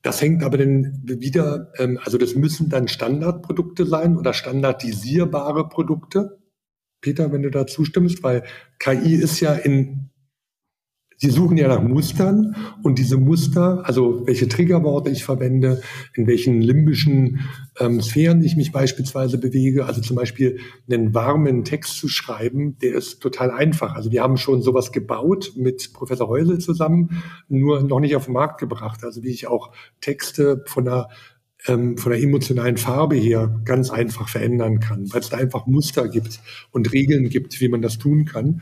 [0.01, 6.37] Das hängt aber dann wieder, ähm, also das müssen dann Standardprodukte sein oder standardisierbare Produkte.
[7.05, 8.41] Peter, wenn du da zustimmst, weil
[8.79, 10.09] KI ist ja in
[11.17, 15.81] Sie suchen ja nach Mustern und diese Muster, also welche Triggerworte ich verwende,
[16.13, 17.39] in welchen limbischen
[17.79, 20.59] ähm, Sphären ich mich beispielsweise bewege, also zum Beispiel
[20.91, 23.95] einen warmen Text zu schreiben, der ist total einfach.
[23.95, 28.33] Also wir haben schon sowas gebaut mit Professor Heusel zusammen, nur noch nicht auf den
[28.33, 29.05] Markt gebracht.
[29.05, 31.07] Also wie ich auch Texte von einer
[31.67, 36.07] ähm, von der emotionalen Farbe her ganz einfach verändern kann, weil es da einfach Muster
[36.07, 36.39] gibt
[36.71, 38.61] und Regeln gibt, wie man das tun kann.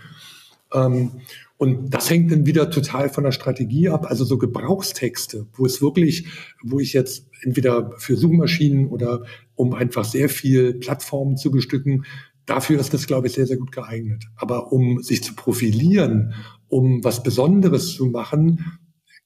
[0.73, 1.11] Ähm,
[1.57, 4.07] und das hängt dann wieder total von der Strategie ab.
[4.09, 6.27] Also so Gebrauchstexte, wo es wirklich,
[6.61, 9.23] wo ich jetzt entweder für Suchmaschinen oder
[9.55, 12.05] um einfach sehr viel Plattformen zu bestücken,
[12.45, 14.25] dafür ist das, glaube ich, sehr, sehr gut geeignet.
[14.35, 16.33] Aber um sich zu profilieren,
[16.67, 18.79] um was Besonderes zu machen,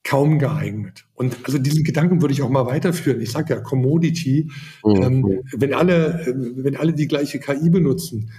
[0.07, 1.05] kaum geeignet.
[1.15, 3.19] Und also diesen Gedanken würde ich auch mal weiterführen.
[3.19, 4.49] Ich sage ja Commodity.
[4.85, 5.03] Mhm.
[5.03, 8.31] Ähm, wenn alle, wenn alle die gleiche KI benutzen,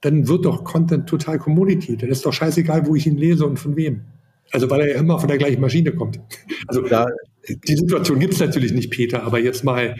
[0.00, 1.96] dann wird doch Content total Commodity.
[1.96, 4.00] Dann ist doch scheißegal, wo ich ihn lese und von wem.
[4.50, 6.20] Also weil er ja immer von der gleichen Maschine kommt.
[6.66, 7.06] Also ja,
[7.48, 9.96] die Situation gibt es natürlich nicht, Peter, aber jetzt mal.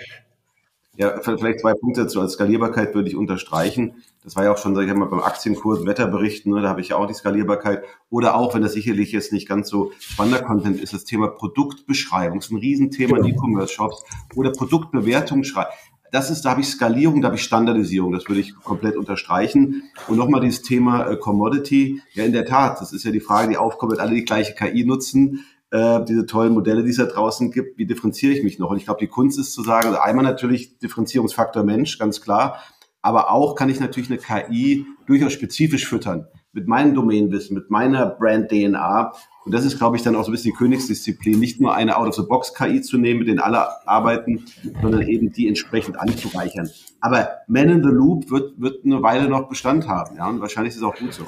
[1.01, 2.21] Ja, vielleicht zwei Punkte dazu.
[2.21, 3.95] Als Skalierbarkeit würde ich unterstreichen.
[4.23, 6.91] Das war ja auch schon, sag ich mal, beim Aktienkurs, Wetterberichten, ne, da habe ich
[6.91, 7.85] ja auch die Skalierbarkeit.
[8.11, 12.41] Oder auch, wenn das sicherlich jetzt nicht ganz so spannender Content ist, das Thema Produktbeschreibung.
[12.41, 13.29] Das ist ein Riesenthema genau.
[13.29, 14.05] in E-Commerce-Shops.
[14.35, 15.71] Oder Produktbewertung schreiben
[16.13, 19.85] das ist, da habe ich Skalierung, da habe ich Standardisierung, das würde ich komplett unterstreichen.
[20.09, 22.03] Und nochmal dieses Thema äh, Commodity.
[22.15, 24.55] Ja, in der Tat, das ist ja die Frage, die aufkommt, wenn alle die gleiche
[24.55, 28.59] KI nutzen, äh, diese tollen Modelle, die es da draußen gibt, wie differenziere ich mich
[28.59, 28.71] noch?
[28.71, 32.59] Und ich glaube, die Kunst ist zu sagen, einmal natürlich Differenzierungsfaktor Mensch, ganz klar,
[33.03, 38.07] aber auch kann ich natürlich eine KI durchaus spezifisch füttern mit meinem Domänenwissen, mit meiner
[38.07, 39.13] Brand-DNA.
[39.45, 41.97] Und das ist, glaube ich, dann auch so ein bisschen die Königsdisziplin, nicht nur eine
[41.97, 44.45] Out-of-the-Box-KI zu nehmen, mit denen alle arbeiten,
[44.83, 46.69] sondern eben die entsprechend anzureichern.
[47.01, 50.73] Aber Man in the Loop wird, wird eine Weile noch Bestand haben, ja, und wahrscheinlich
[50.73, 51.25] ist es auch gut so.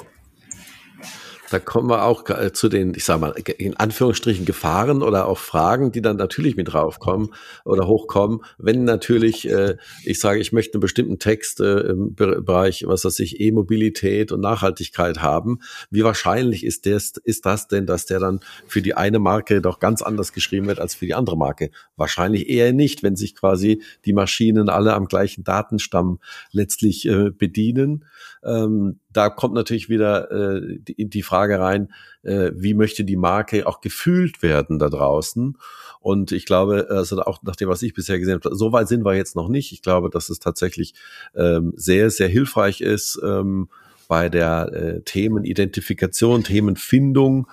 [1.53, 5.37] Da kommen wir auch äh, zu den, ich sag mal, in Anführungsstrichen Gefahren oder auch
[5.37, 7.29] Fragen, die dann natürlich mit raufkommen
[7.63, 12.85] oder hochkommen, wenn natürlich, äh, ich sage, ich möchte einen bestimmten Text äh, im Bereich,
[12.87, 15.59] was weiß ich, E-Mobilität und Nachhaltigkeit haben.
[15.91, 19.79] Wie wahrscheinlich ist das, ist das denn, dass der dann für die eine Marke doch
[19.79, 21.69] ganz anders geschrieben wird als für die andere Marke?
[21.97, 26.19] Wahrscheinlich eher nicht, wenn sich quasi die Maschinen alle am gleichen Datenstamm
[26.51, 28.05] letztlich äh, bedienen.
[28.43, 31.91] Ähm, da kommt natürlich wieder äh, die, die Frage rein,
[32.23, 35.57] äh, wie möchte die Marke auch gefühlt werden da draußen?
[35.99, 39.05] Und ich glaube, also auch nach dem, was ich bisher gesehen habe, so weit sind
[39.05, 39.71] wir jetzt noch nicht.
[39.71, 40.93] Ich glaube, dass es tatsächlich
[41.35, 43.69] ähm, sehr, sehr hilfreich ist ähm,
[44.09, 47.47] bei der äh, Themenidentifikation, Themenfindung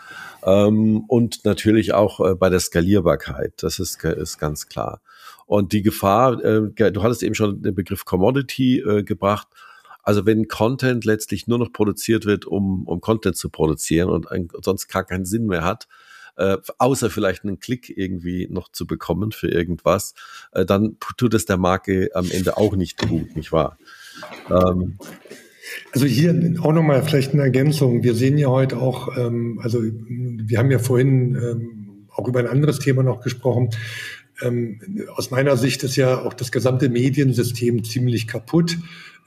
[0.45, 3.55] ähm, und natürlich auch äh, bei der Skalierbarkeit.
[3.63, 5.01] Das ist, ist ganz klar.
[5.47, 9.49] Und die Gefahr, äh, du hattest eben schon den Begriff Commodity äh, gebracht.
[10.11, 14.49] Also wenn Content letztlich nur noch produziert wird, um, um Content zu produzieren und ein,
[14.61, 15.87] sonst gar keinen Sinn mehr hat,
[16.37, 20.15] äh, außer vielleicht einen Klick irgendwie noch zu bekommen für irgendwas,
[20.51, 23.79] äh, dann tut es der Marke am Ende auch nicht gut, nicht wahr?
[24.49, 24.99] Ähm,
[25.93, 28.03] also hier auch nochmal vielleicht eine Ergänzung.
[28.03, 32.49] Wir sehen ja heute auch, ähm, also wir haben ja vorhin ähm, auch über ein
[32.49, 33.71] anderes Thema noch gesprochen.
[34.43, 38.77] Ähm, aus meiner Sicht ist ja auch das gesamte Mediensystem ziemlich kaputt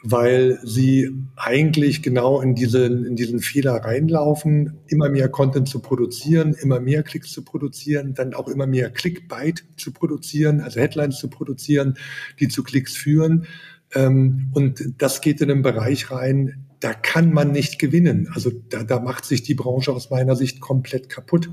[0.04, 6.54] weil sie eigentlich genau in diesen, in diesen Fehler reinlaufen, immer mehr Content zu produzieren,
[6.54, 11.30] immer mehr Klicks zu produzieren, dann auch immer mehr Clickbait zu produzieren, also Headlines zu
[11.30, 11.96] produzieren,
[12.42, 13.48] die zu Klicks führen.
[13.96, 18.28] Ähm, und das geht in einen Bereich rein, da kann man nicht gewinnen.
[18.34, 21.50] Also da, da macht sich die Branche aus meiner Sicht komplett kaputt.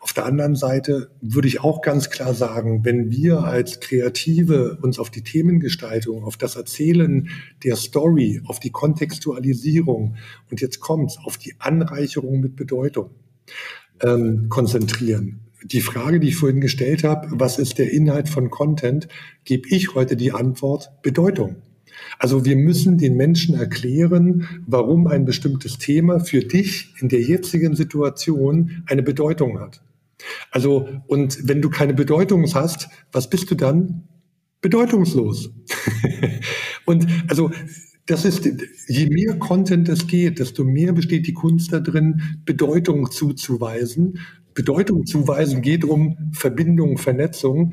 [0.00, 4.98] Auf der anderen Seite würde ich auch ganz klar sagen, wenn wir als Kreative uns
[4.98, 7.28] auf die Themengestaltung, auf das Erzählen
[7.62, 10.16] der Story, auf die Kontextualisierung
[10.50, 13.10] und jetzt kommt's, auf die Anreicherung mit Bedeutung
[14.02, 15.40] ähm, konzentrieren.
[15.62, 19.06] Die Frage, die ich vorhin gestellt habe, was ist der Inhalt von Content,
[19.44, 21.56] gebe ich heute die Antwort Bedeutung.
[22.18, 27.74] Also wir müssen den Menschen erklären, warum ein bestimmtes Thema für dich in der jetzigen
[27.76, 29.82] Situation eine Bedeutung hat.
[30.50, 34.04] Also, und wenn du keine Bedeutung hast, was bist du dann?
[34.60, 35.50] Bedeutungslos.
[36.84, 37.50] und also,
[38.06, 38.48] das ist,
[38.88, 44.18] je mehr Content es geht, desto mehr besteht die Kunst da drin, Bedeutung zuzuweisen.
[44.54, 47.72] Bedeutung zuweisen geht um Verbindung, Vernetzung,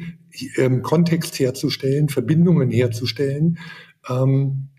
[0.58, 3.58] ähm, Kontext herzustellen, Verbindungen herzustellen.
[4.10, 4.70] Ähm,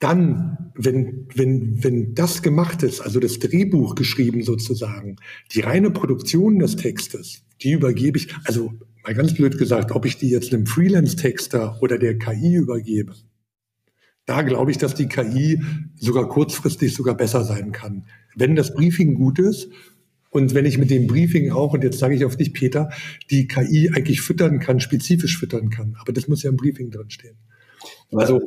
[0.00, 5.16] dann, wenn, wenn, wenn das gemacht ist, also das Drehbuch geschrieben sozusagen,
[5.52, 8.72] die reine Produktion des Textes, die übergebe ich, also
[9.04, 13.14] mal ganz blöd gesagt, ob ich die jetzt einem Freelance-Texter oder der KI übergebe,
[14.24, 15.60] da glaube ich, dass die KI
[15.96, 18.06] sogar kurzfristig sogar besser sein kann.
[18.34, 19.68] Wenn das Briefing gut ist
[20.30, 22.90] und wenn ich mit dem Briefing auch, und jetzt sage ich auf dich, Peter,
[23.30, 25.96] die KI eigentlich füttern kann, spezifisch füttern kann.
[26.00, 27.36] Aber das muss ja im Briefing drinstehen.
[28.12, 28.40] Also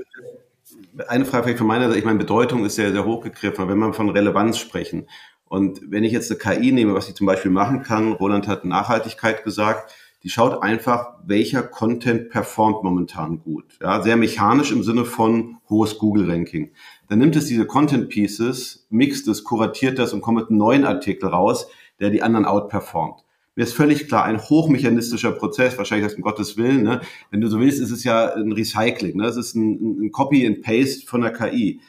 [1.08, 3.94] eine Frage vielleicht von meiner Seite, ich meine, Bedeutung ist sehr, sehr hochgegriffen, wenn man
[3.94, 5.08] von Relevanz sprechen.
[5.46, 8.66] Und wenn ich jetzt eine KI nehme, was ich zum Beispiel machen kann, Roland hat
[8.66, 9.94] Nachhaltigkeit gesagt,
[10.24, 13.78] die schaut einfach, welcher Content performt momentan gut.
[13.82, 16.72] Ja, sehr mechanisch im Sinne von hohes Google-Ranking.
[17.10, 20.86] Dann nimmt es diese Content Pieces, mixt es, kuratiert das und kommt mit einem neuen
[20.86, 21.68] Artikel raus,
[22.00, 23.24] der die anderen outperformt.
[23.56, 27.02] Mir ist völlig klar, ein hochmechanistischer Prozess, wahrscheinlich das um Gottes Willen, ne?
[27.30, 29.28] wenn du so willst, ist es ja ein Recycling, ne?
[29.28, 31.80] es ist ein, ein Copy and Paste von der KI.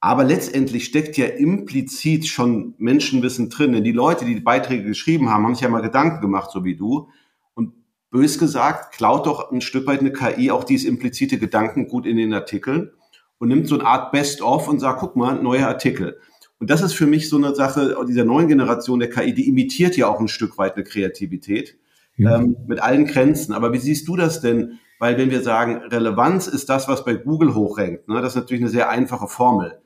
[0.00, 5.28] Aber letztendlich steckt ja implizit schon Menschenwissen drin, denn die Leute, die die Beiträge geschrieben
[5.28, 7.08] haben, haben sich ja mal Gedanken gemacht, so wie du.
[7.54, 7.74] Und
[8.10, 12.16] bös gesagt, klaut doch ein Stück weit eine KI auch dieses implizite Gedanken gut in
[12.16, 12.90] den Artikeln
[13.38, 16.20] und nimmt so eine Art Best-of und sagt, guck mal, neuer Artikel.
[16.60, 19.96] Und das ist für mich so eine Sache dieser neuen Generation der KI, die imitiert
[19.96, 21.78] ja auch ein Stück weit eine Kreativität
[22.16, 22.36] ja.
[22.36, 23.52] ähm, mit allen Grenzen.
[23.52, 24.78] Aber wie siehst du das denn?
[24.98, 28.62] Weil wenn wir sagen, Relevanz ist das, was bei Google hochrankt, ne, das ist natürlich
[28.62, 29.78] eine sehr einfache Formel.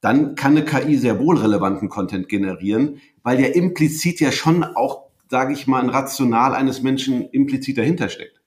[0.00, 5.06] Dann kann eine KI sehr wohl relevanten Content generieren, weil ja implizit ja schon auch,
[5.30, 8.40] sage ich mal, ein Rational eines Menschen implizit dahinter steckt.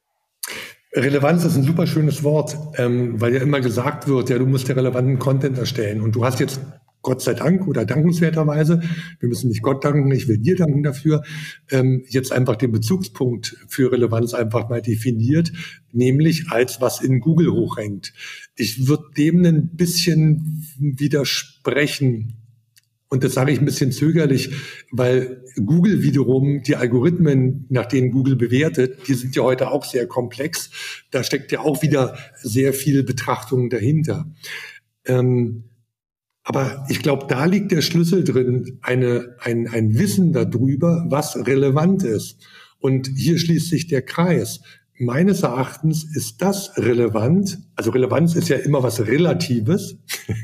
[0.94, 4.67] Relevanz ist ein super schönes Wort, ähm, weil ja immer gesagt wird, ja, du musst
[4.67, 6.02] ja relevanten Content erstellen.
[6.02, 6.60] Und du hast jetzt
[7.02, 8.82] Gott sei Dank oder dankenswerterweise,
[9.20, 11.24] wir müssen nicht Gott danken, ich will dir danken dafür,
[11.72, 15.52] ähm, jetzt einfach den Bezugspunkt für Relevanz einfach mal definiert,
[15.92, 18.14] nämlich als was in Google hochhängt.
[18.56, 22.38] Ich würde dem ein bisschen widersprechen.
[23.10, 24.52] Und das sage ich ein bisschen zögerlich,
[24.92, 30.08] weil Google wiederum, die Algorithmen, nach denen Google bewertet, die sind ja heute auch sehr
[30.08, 30.70] komplex.
[31.12, 34.32] Da steckt ja auch wieder sehr viel Betrachtung dahinter.
[35.04, 35.66] Ähm,
[36.54, 42.04] Aber ich glaube, da liegt der Schlüssel drin, eine, ein, ein Wissen darüber, was relevant
[42.04, 42.46] ist.
[42.78, 44.60] Und hier schließt sich der Kreis.
[45.00, 47.58] Meines Erachtens ist das relevant.
[47.78, 49.96] Also Relevanz ist ja immer was Relatives.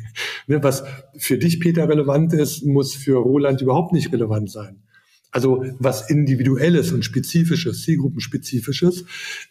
[0.50, 0.86] Ne, was
[1.18, 4.82] für dich, Peter, relevant ist, muss für Roland überhaupt nicht relevant sein.
[5.38, 9.06] Also was Individuelles und Spezifisches, Zielgruppenspezifisches.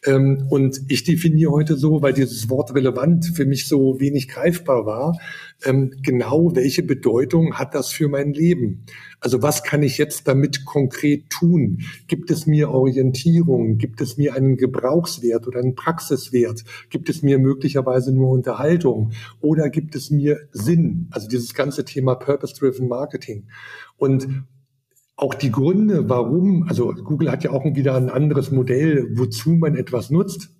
[0.05, 4.85] Ähm, und ich definiere heute so, weil dieses Wort relevant für mich so wenig greifbar
[4.85, 5.17] war,
[5.65, 8.85] ähm, genau welche Bedeutung hat das für mein Leben?
[9.21, 11.79] Also was kann ich jetzt damit konkret tun?
[12.09, 13.79] Gibt es mir Orientierung?
[13.79, 16.65] Gibt es mir einen Gebrauchswert oder einen Praxiswert?
[16.91, 19.13] Gibt es mir möglicherweise nur Unterhaltung?
[19.41, 21.07] Oder gibt es mir Sinn?
[21.13, 23.45] Also dieses ganze Thema Purpose-Driven Marketing.
[23.99, 24.27] Und
[25.17, 29.75] auch die Gründe, warum, also Google hat ja auch wieder ein anderes Modell, wozu man
[29.75, 30.51] etwas nutzt.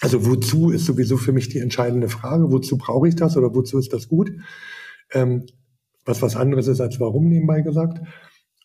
[0.00, 2.50] Also wozu ist sowieso für mich die entscheidende Frage.
[2.50, 4.32] Wozu brauche ich das oder wozu ist das gut?
[5.12, 5.44] Ähm,
[6.04, 8.00] was was anderes ist als warum nebenbei gesagt.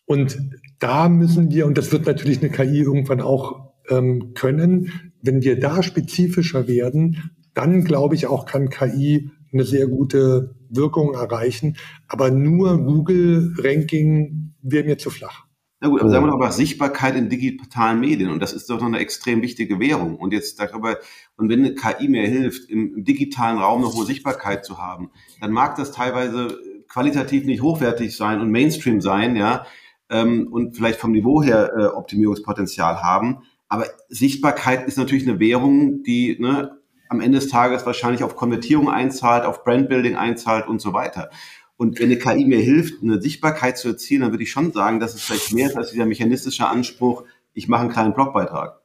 [0.06, 0.38] Und
[0.78, 5.60] da müssen wir, und das wird natürlich eine KI irgendwann auch ähm, können, wenn wir
[5.60, 11.76] da spezifischer werden, dann glaube ich auch kann KI eine sehr gute Wirkung erreichen.
[12.06, 15.44] Aber nur Google-Ranking wäre mir zu flach.
[15.80, 18.80] Na gut, aber sagen wir doch mal Sichtbarkeit in digitalen Medien und das ist doch
[18.80, 20.16] noch eine extrem wichtige Währung.
[20.16, 20.98] Und jetzt darüber,
[21.36, 25.10] und wenn eine KI mir hilft, im, im digitalen Raum eine hohe Sichtbarkeit zu haben,
[25.40, 26.58] dann mag das teilweise
[26.88, 29.66] qualitativ nicht hochwertig sein und Mainstream sein, ja,
[30.10, 33.42] ähm, und vielleicht vom Niveau her äh, Optimierungspotenzial haben.
[33.68, 36.77] Aber Sichtbarkeit ist natürlich eine Währung, die ne,
[37.08, 41.30] am Ende des Tages wahrscheinlich auf Konvertierung einzahlt, auf Brandbuilding einzahlt und so weiter.
[41.76, 44.98] Und wenn eine KI mir hilft, eine Sichtbarkeit zu erzielen, dann würde ich schon sagen,
[44.98, 48.80] dass es vielleicht mehr ist als dieser mechanistische Anspruch, ich mache einen kleinen Blogbeitrag.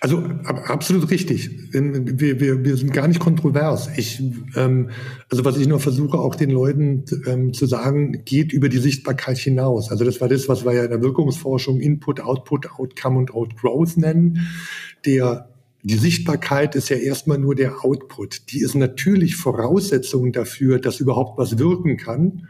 [0.00, 1.72] Also absolut richtig.
[1.72, 3.88] Wir, wir, wir sind gar nicht kontrovers.
[3.96, 4.22] Ich,
[4.54, 4.90] ähm,
[5.30, 9.38] also was ich nur versuche, auch den Leuten ähm, zu sagen, geht über die Sichtbarkeit
[9.38, 9.90] hinaus.
[9.90, 13.96] Also das war das, was wir ja in der Wirkungsforschung Input, Output, Outcome und Outgrowth
[13.96, 14.46] nennen.
[15.06, 15.48] Der
[15.82, 18.52] die Sichtbarkeit ist ja erstmal nur der Output.
[18.52, 22.48] Die ist natürlich Voraussetzung dafür, dass überhaupt was wirken kann.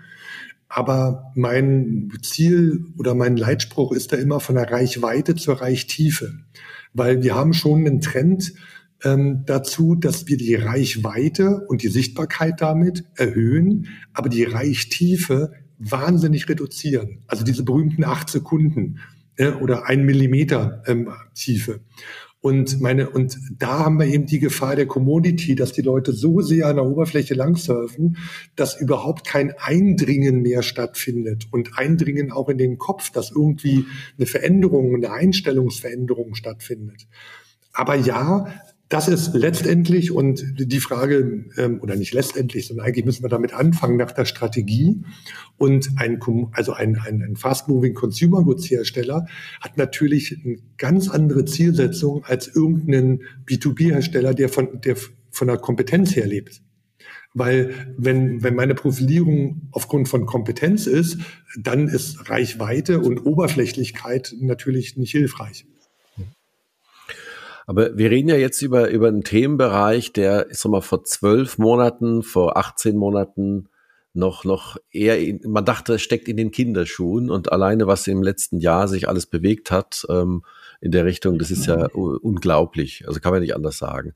[0.68, 6.32] Aber mein Ziel oder mein Leitspruch ist da immer von der Reichweite zur Reichtiefe.
[6.92, 8.52] Weil wir haben schon einen Trend
[9.04, 16.48] ähm, dazu, dass wir die Reichweite und die Sichtbarkeit damit erhöhen, aber die Reichtiefe wahnsinnig
[16.48, 17.22] reduzieren.
[17.26, 19.00] Also diese berühmten acht Sekunden
[19.36, 21.80] äh, oder ein Millimeter ähm, Tiefe.
[22.42, 26.40] Und meine, und da haben wir eben die Gefahr der Commodity, dass die Leute so
[26.40, 28.16] sehr an der Oberfläche langsurfen,
[28.56, 33.84] dass überhaupt kein Eindringen mehr stattfindet und Eindringen auch in den Kopf, dass irgendwie
[34.16, 37.06] eine Veränderung, eine Einstellungsveränderung stattfindet.
[37.74, 38.46] Aber ja,
[38.90, 43.54] das ist letztendlich und die Frage, ähm, oder nicht letztendlich, sondern eigentlich müssen wir damit
[43.54, 45.00] anfangen nach der Strategie.
[45.56, 46.18] Und ein,
[46.52, 49.26] also ein, ein, ein Fast-Moving Consumer Goods Hersteller
[49.60, 54.96] hat natürlich eine ganz andere Zielsetzung als irgendein B2B-Hersteller, der von, der
[55.30, 56.60] von der Kompetenz her lebt.
[57.32, 61.18] Weil wenn, wenn meine Profilierung aufgrund von Kompetenz ist,
[61.56, 65.64] dann ist Reichweite und Oberflächlichkeit natürlich nicht hilfreich.
[67.70, 71.56] Aber wir reden ja jetzt über, über einen Themenbereich, der, ich sag mal, vor zwölf
[71.56, 73.68] Monaten, vor 18 Monaten
[74.12, 78.58] noch, noch eher, in, man dachte, steckt in den Kinderschuhen und alleine, was im letzten
[78.58, 80.42] Jahr sich alles bewegt hat, ähm,
[80.80, 83.04] in der Richtung, das ist ja unglaublich.
[83.06, 84.14] Also kann man nicht anders sagen.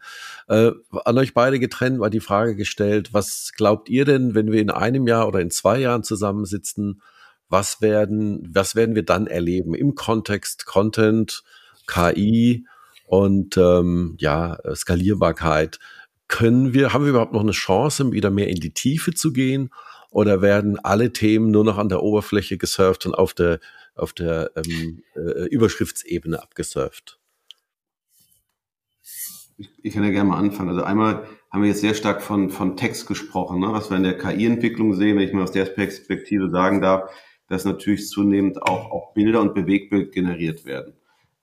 [0.48, 0.72] Äh,
[1.04, 4.70] an euch beide getrennt war die Frage gestellt, was glaubt ihr denn, wenn wir in
[4.70, 7.02] einem Jahr oder in zwei Jahren zusammensitzen,
[7.48, 11.44] was werden, was werden wir dann erleben im Kontext Content,
[11.86, 12.66] KI,
[13.14, 15.78] und ähm, ja, Skalierbarkeit.
[16.26, 19.70] Können wir, haben wir überhaupt noch eine Chance, wieder mehr in die Tiefe zu gehen?
[20.10, 23.60] Oder werden alle Themen nur noch an der Oberfläche gesurft und auf der,
[23.94, 27.20] auf der ähm, äh, Überschriftsebene abgesurft?
[29.56, 30.70] Ich, ich, kann ja gerne mal anfangen.
[30.70, 33.68] Also einmal haben wir jetzt sehr stark von, von Text gesprochen, ne?
[33.70, 37.10] was wir in der KI-Entwicklung sehen, wenn ich mal aus der Perspektive sagen darf,
[37.48, 40.94] dass natürlich zunehmend auch, auch Bilder und Bewegbild generiert werden.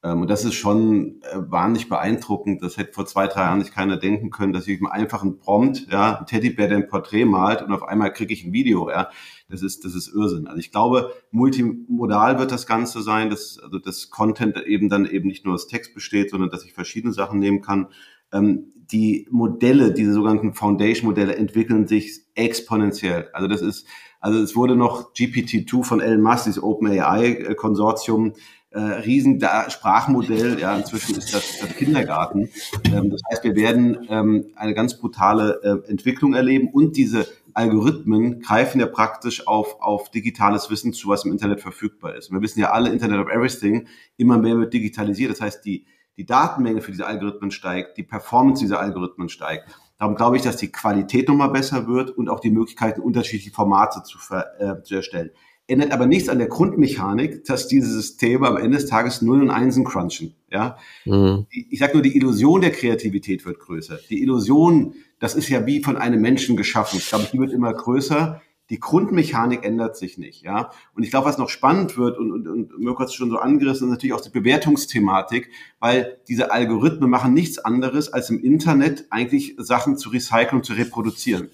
[0.04, 2.64] Ähm, und das ist schon äh, wahnsinnig beeindruckend.
[2.64, 5.38] Das hätte vor zwei, drei Jahren nicht keiner denken können, dass ich mir einfach einen
[5.38, 8.90] Prompt, ja, ein Teddybär, der ein Porträt malt und auf einmal kriege ich ein Video,
[8.90, 9.10] ja.
[9.50, 10.48] Das ist, das ist Irrsinn.
[10.48, 15.28] Also ich glaube, multimodal wird das Ganze sein, dass, also das Content eben dann eben
[15.28, 17.88] nicht nur aus Text besteht, sondern dass ich verschiedene Sachen nehmen kann.
[18.32, 23.30] Ähm, die Modelle, diese sogenannten Foundation-Modelle entwickeln sich exponentiell.
[23.34, 23.88] Also das ist,
[24.20, 28.34] also es wurde noch GPT-2 von Elon Musk, dieses OpenAI-Konsortium,
[28.72, 30.60] äh, riesen Sprachmodell.
[30.60, 32.50] Ja, inzwischen ist das, das Kindergarten.
[32.86, 38.40] Ähm, das heißt, wir werden ähm, eine ganz brutale äh, Entwicklung erleben und diese Algorithmen
[38.40, 42.30] greifen ja praktisch auf, auf digitales Wissen zu, was im Internet verfügbar ist.
[42.30, 45.32] Und wir wissen ja alle, Internet of Everything, immer mehr wird digitalisiert.
[45.32, 45.86] Das heißt, die,
[46.18, 49.66] die Datenmenge für diese Algorithmen steigt, die Performance dieser Algorithmen steigt.
[49.98, 54.02] Darum glaube ich, dass die Qualität nochmal besser wird und auch die Möglichkeiten, unterschiedliche Formate
[54.04, 55.32] zu, äh, zu erstellen.
[55.72, 59.50] Ändert aber nichts an der Grundmechanik, dass diese Systeme am Ende des Tages Null und
[59.50, 60.36] Einsen crunchen.
[60.52, 60.78] Ja?
[61.06, 61.48] Mhm.
[61.50, 64.00] Ich sage nur, die Illusion der Kreativität wird größer.
[64.10, 66.98] Die Illusion, das ist ja wie von einem Menschen geschaffen.
[67.00, 68.42] Ich glaube, die wird immer größer
[68.72, 70.72] die Grundmechanik ändert sich nicht, ja.
[70.96, 73.38] Und ich glaube, was noch spannend wird und, und, und Mirko hat es schon so
[73.38, 75.50] angerissen, ist natürlich auch die Bewertungsthematik,
[75.82, 80.72] weil diese Algorithmen machen nichts anderes, als im Internet eigentlich Sachen zu recyceln und zu
[80.72, 81.50] reproduzieren.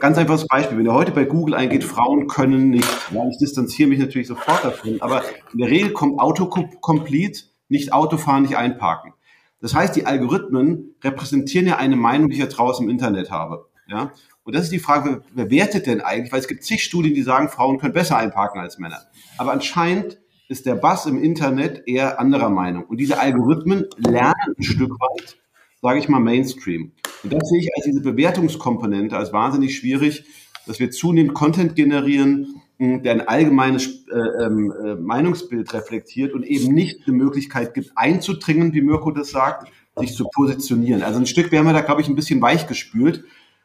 [0.00, 3.88] Ganz einfaches Beispiel, wenn ihr heute bei Google eingeht, Frauen können nicht, ja, ich distanziere
[3.88, 5.22] mich natürlich sofort davon, aber
[5.52, 9.12] in der Regel kommt Autocomplete, nicht Autofahren, nicht einparken.
[9.60, 13.66] Das heißt, die Algorithmen repräsentieren ja eine Meinung, die ich ja draußen im Internet habe.
[13.86, 14.12] Ja?
[14.42, 16.32] Und das ist die Frage, wer wertet denn eigentlich?
[16.32, 19.00] Weil es gibt zig Studien, die sagen, Frauen können besser einparken als Männer.
[19.38, 20.18] Aber anscheinend
[20.48, 22.84] ist der Bass im Internet eher anderer Meinung.
[22.84, 25.38] Und diese Algorithmen lernen ein Stück weit,
[25.80, 26.92] sage ich mal, Mainstream.
[27.24, 30.24] Und das sehe ich als diese Bewertungskomponente als wahnsinnig schwierig,
[30.66, 36.44] dass wir zunehmend Content generieren, hm, der ein allgemeines äh, ähm, äh, Meinungsbild reflektiert und
[36.44, 41.02] eben nicht die Möglichkeit gibt, einzudringen, wie Mirko das sagt, sich zu positionieren.
[41.02, 43.24] Also ein Stück werden wir da, glaube ich, ein bisschen weich gespült.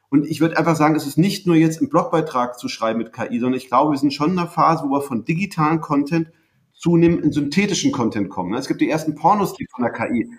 [0.10, 3.14] Und ich würde einfach sagen, es ist nicht nur jetzt einen Blogbeitrag zu schreiben mit
[3.14, 6.30] KI, sondern ich glaube, wir sind schon in einer Phase, wo wir von digitalen Content
[6.74, 8.53] zunehmend in synthetischen Content kommen.
[8.53, 10.30] Es gibt die ersten Pornos die von der KI.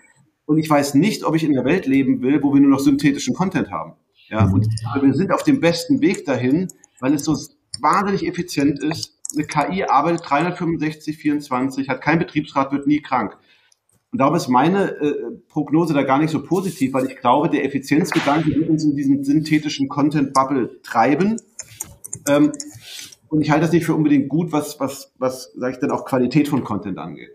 [0.45, 2.79] Und ich weiß nicht, ob ich in der Welt leben will, wo wir nur noch
[2.79, 3.93] synthetischen Content haben.
[4.29, 4.67] Ja, und
[5.01, 6.67] wir sind auf dem besten Weg dahin,
[6.99, 7.37] weil es so
[7.81, 9.17] wahnsinnig effizient ist.
[9.33, 13.37] Eine KI arbeitet 365, 24, hat kein Betriebsrat, wird nie krank.
[14.11, 15.13] Und darum ist meine äh,
[15.47, 19.23] Prognose da gar nicht so positiv, weil ich glaube, der Effizienzgedanke wird uns in diesen
[19.23, 21.37] synthetischen Content-Bubble treiben.
[22.27, 22.51] Ähm,
[23.29, 26.03] und ich halte das nicht für unbedingt gut, was, was, was sage ich dann auch
[26.03, 27.29] Qualität von Content angeht.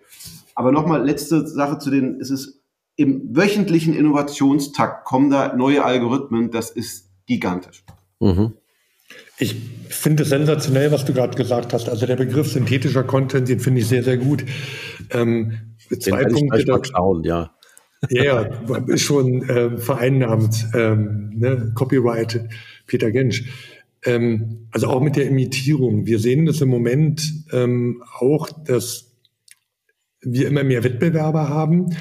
[0.55, 2.56] Aber nochmal letzte Sache zu den, es ist
[2.97, 7.85] im wöchentlichen Innovationstakt kommen da neue Algorithmen, das ist gigantisch.
[8.21, 8.55] Mhm.
[9.39, 9.55] Ich
[9.89, 11.89] finde es sensationell, was du gerade gesagt hast.
[11.89, 14.45] Also der Begriff synthetischer Content, den finde ich sehr, sehr gut.
[15.11, 16.59] Ähm, zwei Punkte.
[16.59, 17.53] Ich mal schauen, ja.
[18.11, 18.43] Ja,
[18.87, 21.73] ist schon äh, vereinnahmt, ähm, ne?
[21.75, 22.47] Copyright
[22.87, 23.45] Peter Gensch.
[24.05, 26.07] Ähm, also auch mit der Imitierung.
[26.07, 27.23] Wir sehen das im Moment
[27.53, 29.13] ähm, auch, dass
[30.21, 31.97] wir immer mehr Wettbewerber haben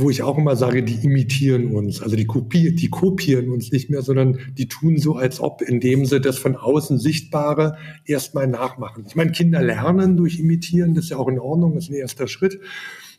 [0.00, 2.02] wo ich auch immer sage, die imitieren uns.
[2.02, 6.04] Also die, kopieren, die kopieren uns nicht mehr, sondern die tun so, als ob, indem
[6.04, 9.04] sie das von außen Sichtbare erstmal nachmachen.
[9.06, 11.96] Ich meine, Kinder lernen durch Imitieren, das ist ja auch in Ordnung, das ist ein
[11.96, 12.60] erster Schritt.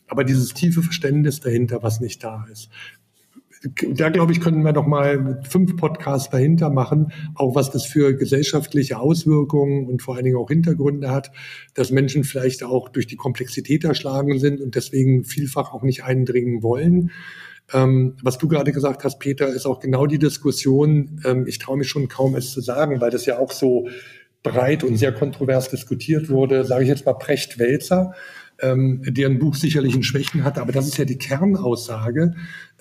[0.08, 2.70] Aber dieses tiefe Verständnis dahinter, was nicht da ist
[3.62, 8.16] da glaube ich, können wir noch mal fünf Podcasts dahinter machen, auch was das für
[8.16, 11.32] gesellschaftliche Auswirkungen und vor allen Dingen auch Hintergründe hat,
[11.74, 16.64] dass Menschen vielleicht auch durch die Komplexität erschlagen sind und deswegen vielfach auch nicht eindringen
[16.64, 17.12] wollen.
[17.74, 21.22] Ähm, was du gerade gesagt hast, Peter, ist auch genau die Diskussion.
[21.26, 23.88] Ähm, ich traue mich schon kaum es zu sagen, weil das ja auch so
[24.42, 28.14] breit und sehr kontrovers diskutiert wurde, sage ich jetzt mal Precht-Wälzer
[28.62, 32.34] ähm, deren Buch sicherlich in Schwächen hatte, aber das ist ja die Kernaussage.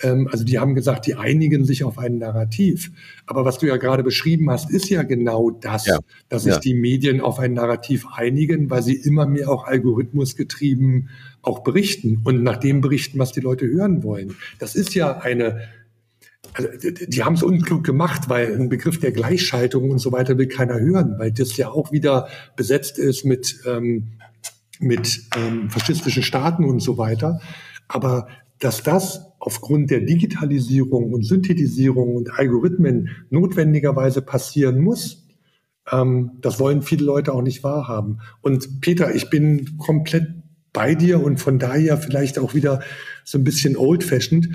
[0.03, 2.91] Ähm, also die haben gesagt, die einigen sich auf ein Narrativ.
[3.27, 5.99] Aber was du ja gerade beschrieben hast, ist ja genau das, ja.
[6.29, 6.61] dass sich ja.
[6.61, 11.11] die Medien auf ein Narrativ einigen, weil sie immer mehr auch algorithmusgetrieben
[11.43, 14.35] auch berichten und nach dem berichten, was die Leute hören wollen.
[14.59, 15.61] Das ist ja eine
[16.55, 20.49] also die haben es unklug gemacht, weil ein Begriff der Gleichschaltung und so weiter will
[20.49, 24.09] keiner hören, weil das ja auch wieder besetzt ist mit ähm,
[24.81, 27.41] mit ähm, faschistischen Staaten und so weiter.
[27.89, 35.27] Aber dass das aufgrund der Digitalisierung und Synthetisierung und Algorithmen notwendigerweise passieren muss,
[35.91, 38.21] ähm, das wollen viele Leute auch nicht wahrhaben.
[38.41, 40.29] Und Peter, ich bin komplett
[40.73, 42.81] bei dir und von daher vielleicht auch wieder
[43.25, 44.49] so ein bisschen old-fashioned,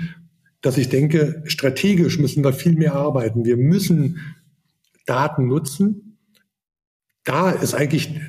[0.60, 3.44] dass ich denke, strategisch müssen wir viel mehr arbeiten.
[3.44, 4.20] Wir müssen
[5.06, 6.18] Daten nutzen.
[7.24, 8.20] Da ist eigentlich,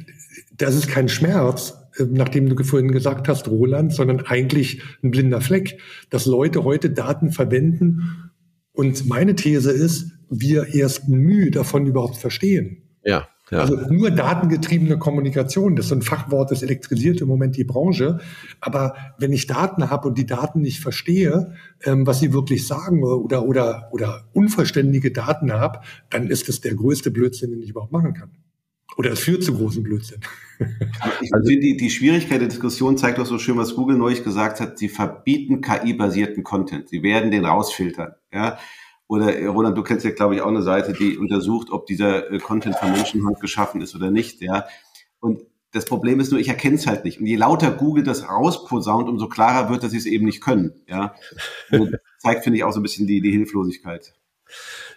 [0.58, 5.80] das ist kein Schmerz, nachdem du vorhin gesagt hast, Roland, sondern eigentlich ein blinder Fleck,
[6.10, 8.32] dass Leute heute Daten verwenden.
[8.72, 12.84] Und meine These ist, wir erst Mühe davon überhaupt verstehen.
[13.04, 13.28] Ja.
[13.52, 13.60] Ja.
[13.60, 18.20] Also nur datengetriebene Kommunikation, das ist ein Fachwort, das elektrisiert im Moment die Branche.
[18.60, 23.04] Aber wenn ich Daten habe und die Daten nicht verstehe, ähm, was sie wirklich sagen
[23.04, 27.92] oder, oder, oder unverständige Daten habe, dann ist das der größte Blödsinn, den ich überhaupt
[27.92, 28.32] machen kann.
[28.98, 30.22] Oder es führt zu großen Blödsinn.
[31.34, 34.78] Also, die, die Schwierigkeit der Diskussion zeigt doch so schön, was Google neulich gesagt hat.
[34.78, 36.88] Sie verbieten KI-basierten Content.
[36.88, 38.14] Sie werden den rausfiltern.
[38.32, 38.58] Ja?
[39.08, 42.32] Oder äh, Roland, du kennst ja, glaube ich, auch eine Seite, die untersucht, ob dieser
[42.32, 44.42] äh, Content von Menschenhand geschaffen ist oder nicht.
[44.42, 44.66] Ja?
[45.20, 45.42] Und
[45.72, 47.20] das Problem ist nur, ich erkenne es halt nicht.
[47.20, 50.74] Und je lauter Google das rausposaunt, umso klarer wird, dass sie es eben nicht können.
[50.88, 51.16] Ja?
[51.70, 54.14] Und das zeigt, finde ich, auch so ein bisschen die, die Hilflosigkeit.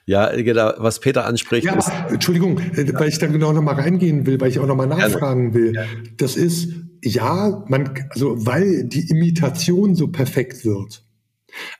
[0.08, 1.66] Ja, genau, was Peter anspricht.
[1.66, 4.86] Ja, ist, Entschuldigung, äh, weil ich da genau nochmal reingehen will, weil ich auch nochmal
[4.86, 5.74] nachfragen will.
[6.16, 6.70] Das ist,
[7.04, 11.04] ja, man, also weil die Imitation so perfekt wird.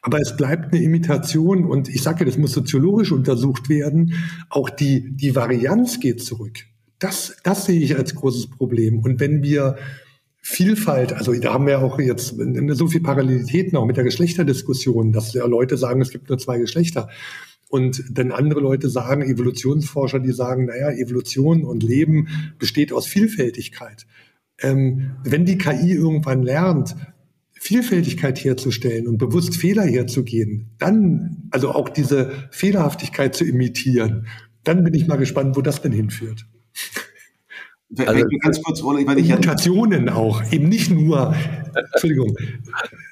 [0.03, 4.13] Aber es bleibt eine Imitation und ich sage, das muss soziologisch untersucht werden.
[4.51, 6.59] Auch die, die Varianz geht zurück.
[6.99, 8.99] Das, das sehe ich als großes Problem.
[8.99, 9.77] Und wenn wir
[10.43, 12.35] Vielfalt, also da haben wir auch jetzt
[12.73, 16.59] so viel Parallelitäten auch mit der Geschlechterdiskussion, dass ja Leute sagen, es gibt nur zwei
[16.59, 17.09] Geschlechter.
[17.69, 24.07] Und dann andere Leute sagen, Evolutionsforscher, die sagen, naja, Evolution und Leben besteht aus Vielfältigkeit.
[24.61, 26.97] Ähm, wenn die KI irgendwann lernt,
[27.61, 34.27] Vielfältigkeit herzustellen und bewusst Fehler herzugehen, dann, also auch diese Fehlerhaftigkeit zu imitieren,
[34.65, 36.47] dann bin ich mal gespannt, wo das denn hinführt.
[37.97, 41.35] Also, ganz kurz, ich meine, ich Mutationen auch, eben nicht nur,
[41.95, 42.37] Entschuldigung,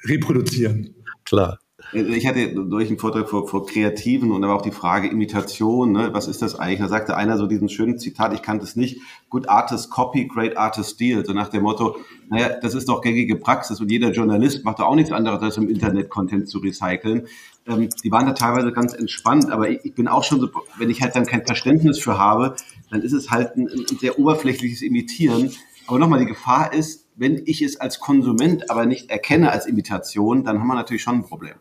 [0.05, 0.93] reproduzieren.
[1.25, 1.59] Klar.
[1.93, 6.09] Ich hatte durch einen Vortrag vor, vor Kreativen und aber auch die Frage Imitation, ne?
[6.11, 6.79] was ist das eigentlich?
[6.79, 10.57] Da sagte einer so diesen schönen Zitat, ich kannte es nicht, good artist copy, great
[10.57, 11.95] artist steal, so nach dem Motto,
[12.29, 15.55] naja, das ist doch gängige Praxis und jeder Journalist macht doch auch nichts anderes, als
[15.55, 17.27] im Internet Content zu recyceln.
[17.65, 20.89] Ähm, die waren da teilweise ganz entspannt, aber ich, ich, bin auch schon so, wenn
[20.89, 22.57] ich halt dann kein Verständnis für habe,
[22.91, 25.51] dann ist es halt ein, ein sehr oberflächliches Imitieren.
[25.87, 30.43] Aber nochmal, die Gefahr ist, wenn ich es als Konsument aber nicht erkenne als Imitation,
[30.43, 31.55] dann haben wir natürlich schon ein Problem.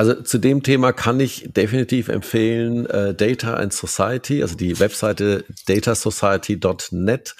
[0.00, 5.44] Also zu dem Thema kann ich definitiv empfehlen äh, Data and Society, also die Webseite
[5.66, 7.36] datasociety.net.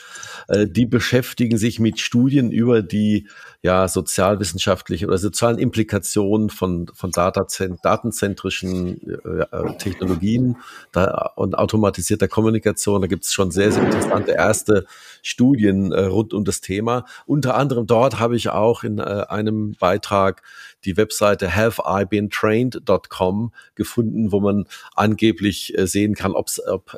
[0.46, 3.28] Äh, die beschäftigen sich mit Studien über die
[3.62, 10.56] ja sozialwissenschaftlichen oder sozialen Implikationen von von Datazent datenzentrischen äh, äh, Technologien
[10.92, 13.00] da, und automatisierter Kommunikation.
[13.00, 14.86] Da gibt es schon sehr sehr interessante erste
[15.22, 17.06] Studien äh, rund um das Thema.
[17.26, 20.42] Unter anderem dort habe ich auch in äh, einem Beitrag
[20.84, 26.48] die Webseite haveibeentrained.com gefunden, wo man angeblich äh, sehen kann, ob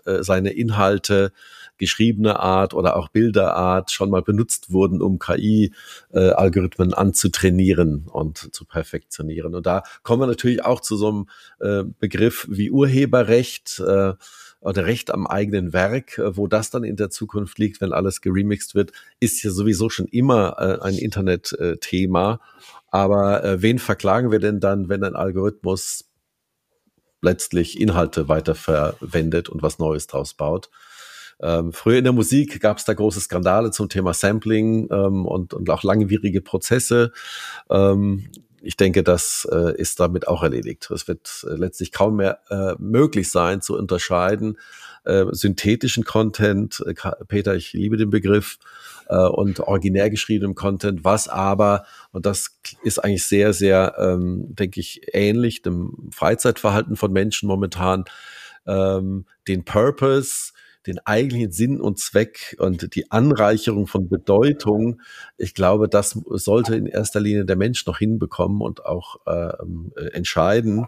[0.05, 1.33] äh, seine Inhalte
[1.79, 8.65] geschriebene Art oder auch Bilderart schon mal benutzt wurden, um KI-Algorithmen äh, anzutrainieren und zu
[8.65, 9.55] perfektionieren.
[9.55, 13.83] Und da kommen wir natürlich auch zu so einem Begriff wie Urheberrecht
[14.63, 18.21] oder Recht am eigenen Werk, äh, wo das dann in der Zukunft liegt, wenn alles
[18.21, 22.41] geremixed wird, ist ja sowieso schon immer äh, ein Internet-Thema.
[22.91, 26.09] Aber äh, wen verklagen wir denn dann, wenn ein Algorithmus
[27.21, 30.71] letztlich Inhalte weiterverwendet und was Neues draus baut?
[31.41, 35.55] Ähm, früher in der Musik gab es da große Skandale zum Thema Sampling ähm, und,
[35.55, 37.13] und auch langwierige Prozesse.
[37.69, 38.29] Ähm,
[38.63, 40.91] ich denke, das äh, ist damit auch erledigt.
[40.91, 44.59] Es wird äh, letztlich kaum mehr äh, möglich sein zu unterscheiden.
[45.05, 46.95] Äh, synthetischen Content, äh,
[47.27, 48.59] Peter, ich liebe den Begriff,
[49.09, 54.81] äh, und originär geschriebenem Content, was aber, und das ist eigentlich sehr, sehr, ähm, denke
[54.81, 58.05] ich, ähnlich dem Freizeitverhalten von Menschen momentan,
[58.67, 60.53] ähm, den Purpose,
[60.87, 65.01] den eigentlichen Sinn und Zweck und die Anreicherung von Bedeutung,
[65.37, 70.07] ich glaube, das sollte in erster Linie der Mensch noch hinbekommen und auch ähm, äh,
[70.13, 70.87] entscheiden.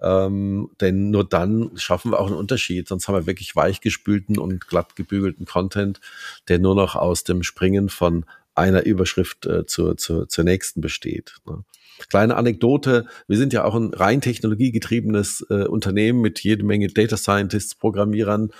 [0.00, 2.88] Ähm, denn nur dann schaffen wir auch einen Unterschied.
[2.88, 6.00] Sonst haben wir wirklich weichgespülten und glatt gebügelten Content,
[6.48, 8.24] der nur noch aus dem Springen von
[8.54, 11.36] einer Überschrift äh, zur, zur, zur nächsten besteht.
[11.46, 11.64] Ne?
[12.08, 17.16] Kleine Anekdote, wir sind ja auch ein rein technologiegetriebenes äh, Unternehmen mit jede Menge Data
[17.16, 18.50] Scientists, Programmierern,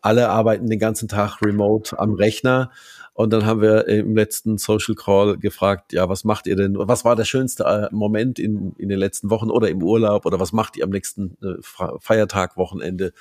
[0.00, 2.70] alle arbeiten den ganzen Tag remote am Rechner.
[3.18, 6.76] Und dann haben wir im letzten Social Call gefragt, ja, was macht ihr denn?
[6.78, 10.24] Was war der schönste äh, Moment in, in den letzten Wochen oder im Urlaub?
[10.24, 11.56] Oder was macht ihr am nächsten äh,
[11.98, 13.12] Feiertag, Wochenende?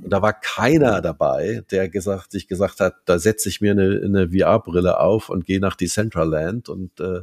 [0.00, 4.00] Und da war keiner dabei, der gesagt, sich gesagt hat, da setze ich mir eine,
[4.04, 7.22] eine VR-Brille auf und gehe nach Decentraland und äh,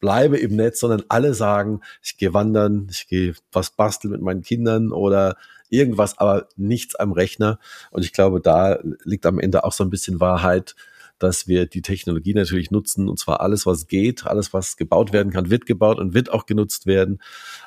[0.00, 4.42] bleibe im Netz, sondern alle sagen, ich gehe wandern, ich gehe was basteln mit meinen
[4.42, 5.36] Kindern oder
[5.70, 7.58] irgendwas, aber nichts am Rechner.
[7.90, 10.74] Und ich glaube, da liegt am Ende auch so ein bisschen Wahrheit,
[11.20, 15.30] dass wir die Technologie natürlich nutzen, und zwar alles, was geht, alles, was gebaut werden
[15.30, 17.20] kann, wird gebaut und wird auch genutzt werden,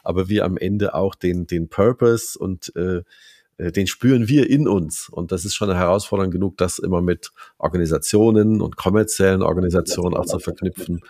[0.03, 3.03] aber wir am Ende auch den, den Purpose und äh,
[3.57, 5.07] äh den spüren wir in uns.
[5.07, 10.25] Und das ist schon eine Herausforderung genug, das immer mit Organisationen und kommerziellen Organisationen auch
[10.25, 11.01] zu verknüpfen.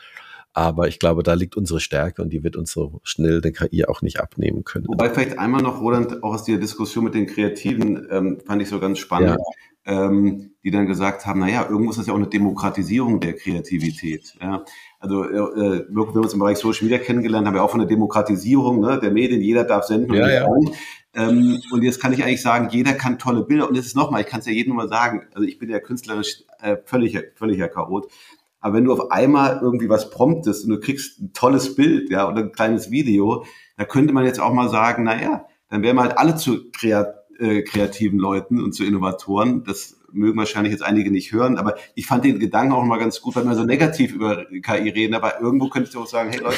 [0.54, 3.86] Aber ich glaube, da liegt unsere Stärke und die wird uns so schnell der KI
[3.86, 4.86] auch nicht abnehmen können.
[4.88, 8.70] Wobei vielleicht einmal noch, Roland, auch aus der Diskussion mit den Kreativen, ähm, fand ich
[8.70, 9.32] so ganz spannend.
[9.32, 9.38] Ja
[9.86, 14.34] ähm, die dann gesagt haben, naja, irgendwo ist das ja auch eine Demokratisierung der Kreativität.
[14.42, 14.64] Ja.
[15.00, 17.82] Also äh, äh wir haben uns im Bereich Social Media kennengelernt, haben wir auch von
[17.82, 20.48] der Demokratisierung ne, der Medien, jeder darf senden und ja, ja.
[21.16, 23.70] Ähm, und jetzt kann ich eigentlich sagen, jeder kann tolle Bilder.
[23.70, 25.80] Und jetzt ist nochmal, ich kann es ja jedem mal sagen, also ich bin ja
[25.80, 28.08] künstlerisch äh, völliger, völliger Chaot.
[28.64, 32.30] Aber wenn du auf einmal irgendwie was promptest und du kriegst ein tolles Bild, ja,
[32.30, 33.46] oder ein kleines Video,
[33.76, 37.62] da könnte man jetzt auch mal sagen, naja, dann wären wir halt alle zu äh,
[37.64, 39.66] kreativen Leuten und zu Innovatoren.
[39.66, 43.20] Das mögen wahrscheinlich jetzt einige nicht hören, aber ich fand den Gedanken auch mal ganz
[43.20, 46.40] gut, weil wir so negativ über KI reden, aber irgendwo könnte ich auch sagen, hey
[46.40, 46.56] Leute,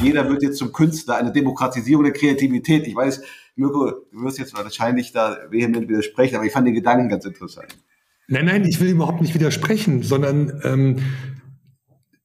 [0.00, 2.86] jeder wird jetzt zum Künstler, eine Demokratisierung der Kreativität.
[2.86, 3.20] Ich weiß,
[3.56, 7.74] Mirko, du wirst jetzt wahrscheinlich da vehement widersprechen, aber ich fand den Gedanken ganz interessant.
[8.32, 10.96] Nein, nein, ich will überhaupt nicht widersprechen, sondern ähm,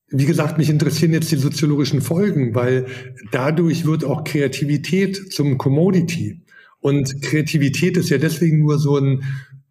[0.07, 2.85] wie gesagt, mich interessieren jetzt die soziologischen Folgen, weil
[3.33, 6.45] dadurch wird auch Kreativität zum Commodity.
[6.79, 9.23] Und Kreativität ist ja deswegen nur so ein,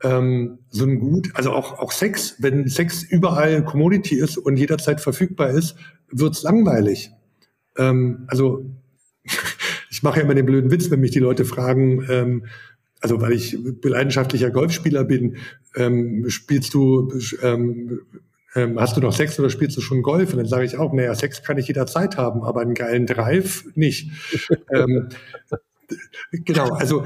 [0.02, 5.00] ähm, so ein Gut, also auch, auch Sex, wenn Sex überall Commodity ist und jederzeit
[5.00, 5.74] verfügbar ist,
[6.10, 7.12] wird's langweilig.
[7.78, 8.62] Ähm, also
[9.90, 12.44] ich mache ja immer den blöden Witz, wenn mich die Leute fragen, ähm,
[13.00, 15.36] also weil ich leidenschaftlicher Golfspieler bin,
[15.74, 18.00] ähm, spielst du, ähm,
[18.54, 20.32] ähm, hast du noch Sex oder spielst du schon Golf?
[20.32, 23.64] Und dann sage ich auch, naja, Sex kann ich jederzeit haben, aber einen geilen Drive
[23.74, 24.10] nicht.
[24.72, 25.08] ähm,
[26.32, 27.04] Genau, also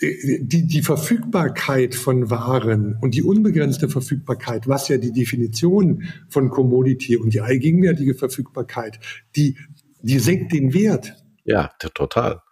[0.00, 7.16] die, die Verfügbarkeit von Waren und die unbegrenzte Verfügbarkeit, was ja die Definition von Commodity
[7.16, 9.00] und die allgegenwärtige Verfügbarkeit,
[9.34, 9.56] die,
[10.02, 11.16] die senkt den Wert.
[11.44, 12.42] Ja, total.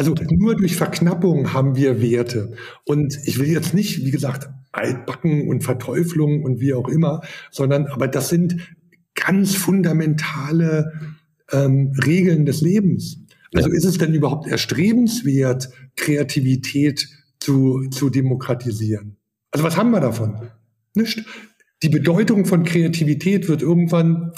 [0.00, 2.54] Also nur durch Verknappung haben wir Werte.
[2.86, 7.20] Und ich will jetzt nicht, wie gesagt, Altbacken und Verteuflung und wie auch immer,
[7.50, 8.56] sondern aber das sind
[9.14, 10.90] ganz fundamentale
[11.52, 13.18] ähm, Regeln des Lebens.
[13.54, 17.06] Also ist es denn überhaupt erstrebenswert, Kreativität
[17.38, 19.18] zu, zu demokratisieren?
[19.50, 20.48] Also was haben wir davon?
[20.94, 21.26] Nicht?
[21.82, 24.32] Die Bedeutung von Kreativität wird irgendwann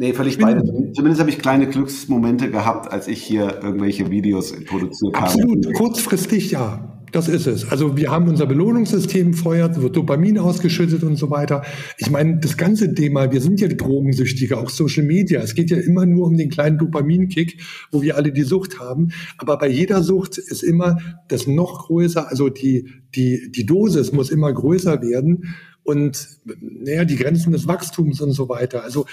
[0.00, 0.62] Nee, völlig beide.
[0.94, 5.16] Zumindest habe ich kleine Glücksmomente gehabt, als ich hier irgendwelche Videos produziert Absolut.
[5.16, 5.58] habe.
[5.58, 6.94] Absolut, kurzfristig ja.
[7.10, 7.68] Das ist es.
[7.68, 11.64] Also wir haben unser Belohnungssystem feuert, wird Dopamin ausgeschüttet und so weiter.
[11.96, 15.40] Ich meine, das ganze Thema, wir sind ja Drogensüchtige, auch Social Media.
[15.40, 19.08] Es geht ja immer nur um den kleinen Dopaminkick, wo wir alle die Sucht haben.
[19.38, 24.30] Aber bei jeder Sucht ist immer das noch größer, also die, die, die Dosis muss
[24.30, 26.28] immer größer werden und
[26.60, 28.84] naja, die Grenzen des Wachstums und so weiter.
[28.84, 29.06] Also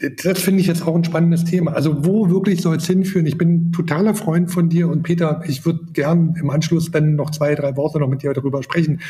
[0.00, 1.72] das finde ich jetzt auch ein spannendes Thema.
[1.72, 3.26] Also wo wirklich soll es hinführen?
[3.26, 7.30] Ich bin totaler Freund von dir und Peter, ich würde gern im Anschluss dann noch
[7.30, 9.00] zwei, drei Worte noch mit dir darüber sprechen,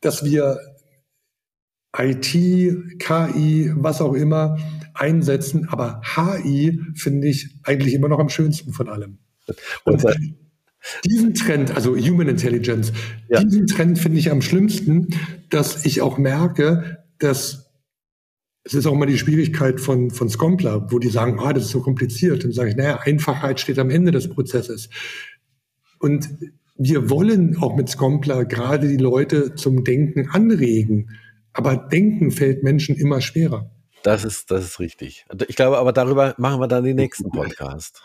[0.00, 0.58] dass wir
[1.96, 2.32] IT,
[2.98, 4.58] KI, was auch immer
[4.94, 9.18] einsetzen, aber HI finde ich eigentlich immer noch am schönsten von allem.
[9.84, 10.04] Und
[11.04, 12.92] diesen Trend, also Human Intelligence,
[13.28, 13.42] ja.
[13.42, 15.08] diesen Trend finde ich am schlimmsten,
[15.50, 17.71] dass ich auch merke, dass
[18.64, 21.70] es ist auch mal die Schwierigkeit von, von Scompler, wo die sagen, ah, das ist
[21.70, 22.44] so kompliziert.
[22.44, 24.88] Dann sage ich, naja, Einfachheit steht am Ende des Prozesses.
[25.98, 26.28] Und
[26.76, 31.10] wir wollen auch mit Scompler gerade die Leute zum Denken anregen.
[31.52, 33.70] Aber Denken fällt Menschen immer schwerer.
[34.04, 35.26] Das ist, das ist richtig.
[35.48, 38.02] Ich glaube, aber darüber machen wir dann den nächsten Podcast.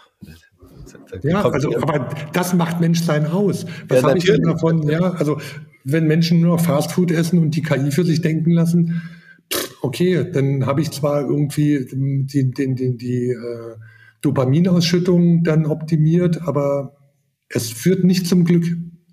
[1.24, 3.66] Ja, also, aber das macht Menschsein aus.
[3.88, 4.88] Was ja, habe ich denn davon?
[4.88, 5.40] Ja, also,
[5.84, 9.02] wenn Menschen nur noch Fastfood essen und die KI für sich denken lassen,
[9.82, 13.76] okay, dann habe ich zwar irgendwie die, die, die, die äh,
[14.22, 16.98] Dopaminausschüttung dann optimiert, aber
[17.50, 18.66] es führt nicht zum Glück.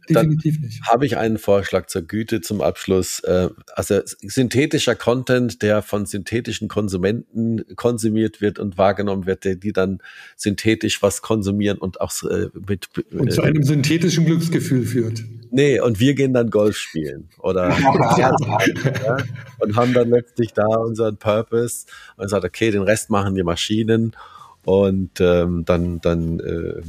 [0.09, 0.83] Definitiv nicht.
[0.87, 3.21] Habe ich einen Vorschlag zur Güte zum Abschluss.
[3.21, 9.73] Äh, also synthetischer Content, der von synthetischen Konsumenten konsumiert wird und wahrgenommen wird, der die
[9.73, 10.01] dann
[10.37, 15.23] synthetisch was konsumieren und auch äh, mit und zu einem synthetischen Glücksgefühl führt.
[15.51, 17.71] Nee, und wir gehen dann Golf spielen oder
[18.19, 18.35] ja,
[19.61, 21.87] und haben dann letztlich da unseren Purpose
[22.17, 24.17] und sagt, okay, den Rest machen die Maschinen
[24.65, 26.83] und ähm, dann dann äh,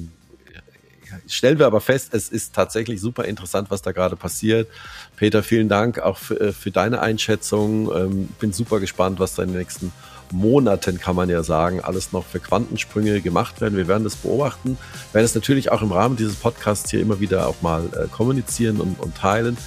[1.28, 4.70] stellen wir aber fest, es ist tatsächlich super interessant, was da gerade passiert.
[5.16, 7.92] Peter, vielen Dank auch für, äh, für deine Einschätzung.
[7.96, 9.92] Ähm, bin super gespannt, was da in den nächsten
[10.32, 13.78] Monaten, kann man ja sagen, alles noch für Quantensprünge gemacht werden.
[13.78, 14.78] Wir werden das beobachten,
[15.14, 18.82] werden es natürlich auch im Rahmen dieses Podcasts hier immer wieder auch mal äh, kommunizieren
[18.82, 19.58] und, und teilen.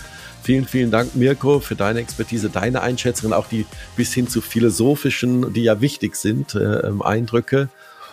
[0.43, 3.67] Vielen, vielen Dank, Mirko, für deine Expertise, deine Einschätzungen, auch die
[3.97, 7.69] bis hin zu philosophischen, die ja wichtig sind, äh, ähm, Eindrücke.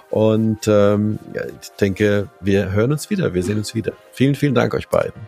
[0.09, 3.93] Und ähm, ja, ich denke, wir hören uns wieder, wir sehen uns wieder.
[4.11, 5.27] Vielen, vielen Dank euch beiden.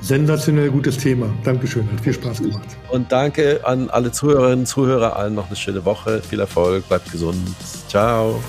[0.00, 1.32] sensationell gutes Thema.
[1.44, 2.76] Dankeschön, hat viel Spaß gemacht.
[2.90, 7.10] Und danke an alle Zuhörerinnen und Zuhörer, allen noch eine schöne Woche, viel Erfolg, bleibt
[7.12, 7.38] gesund.
[7.88, 8.40] Ciao.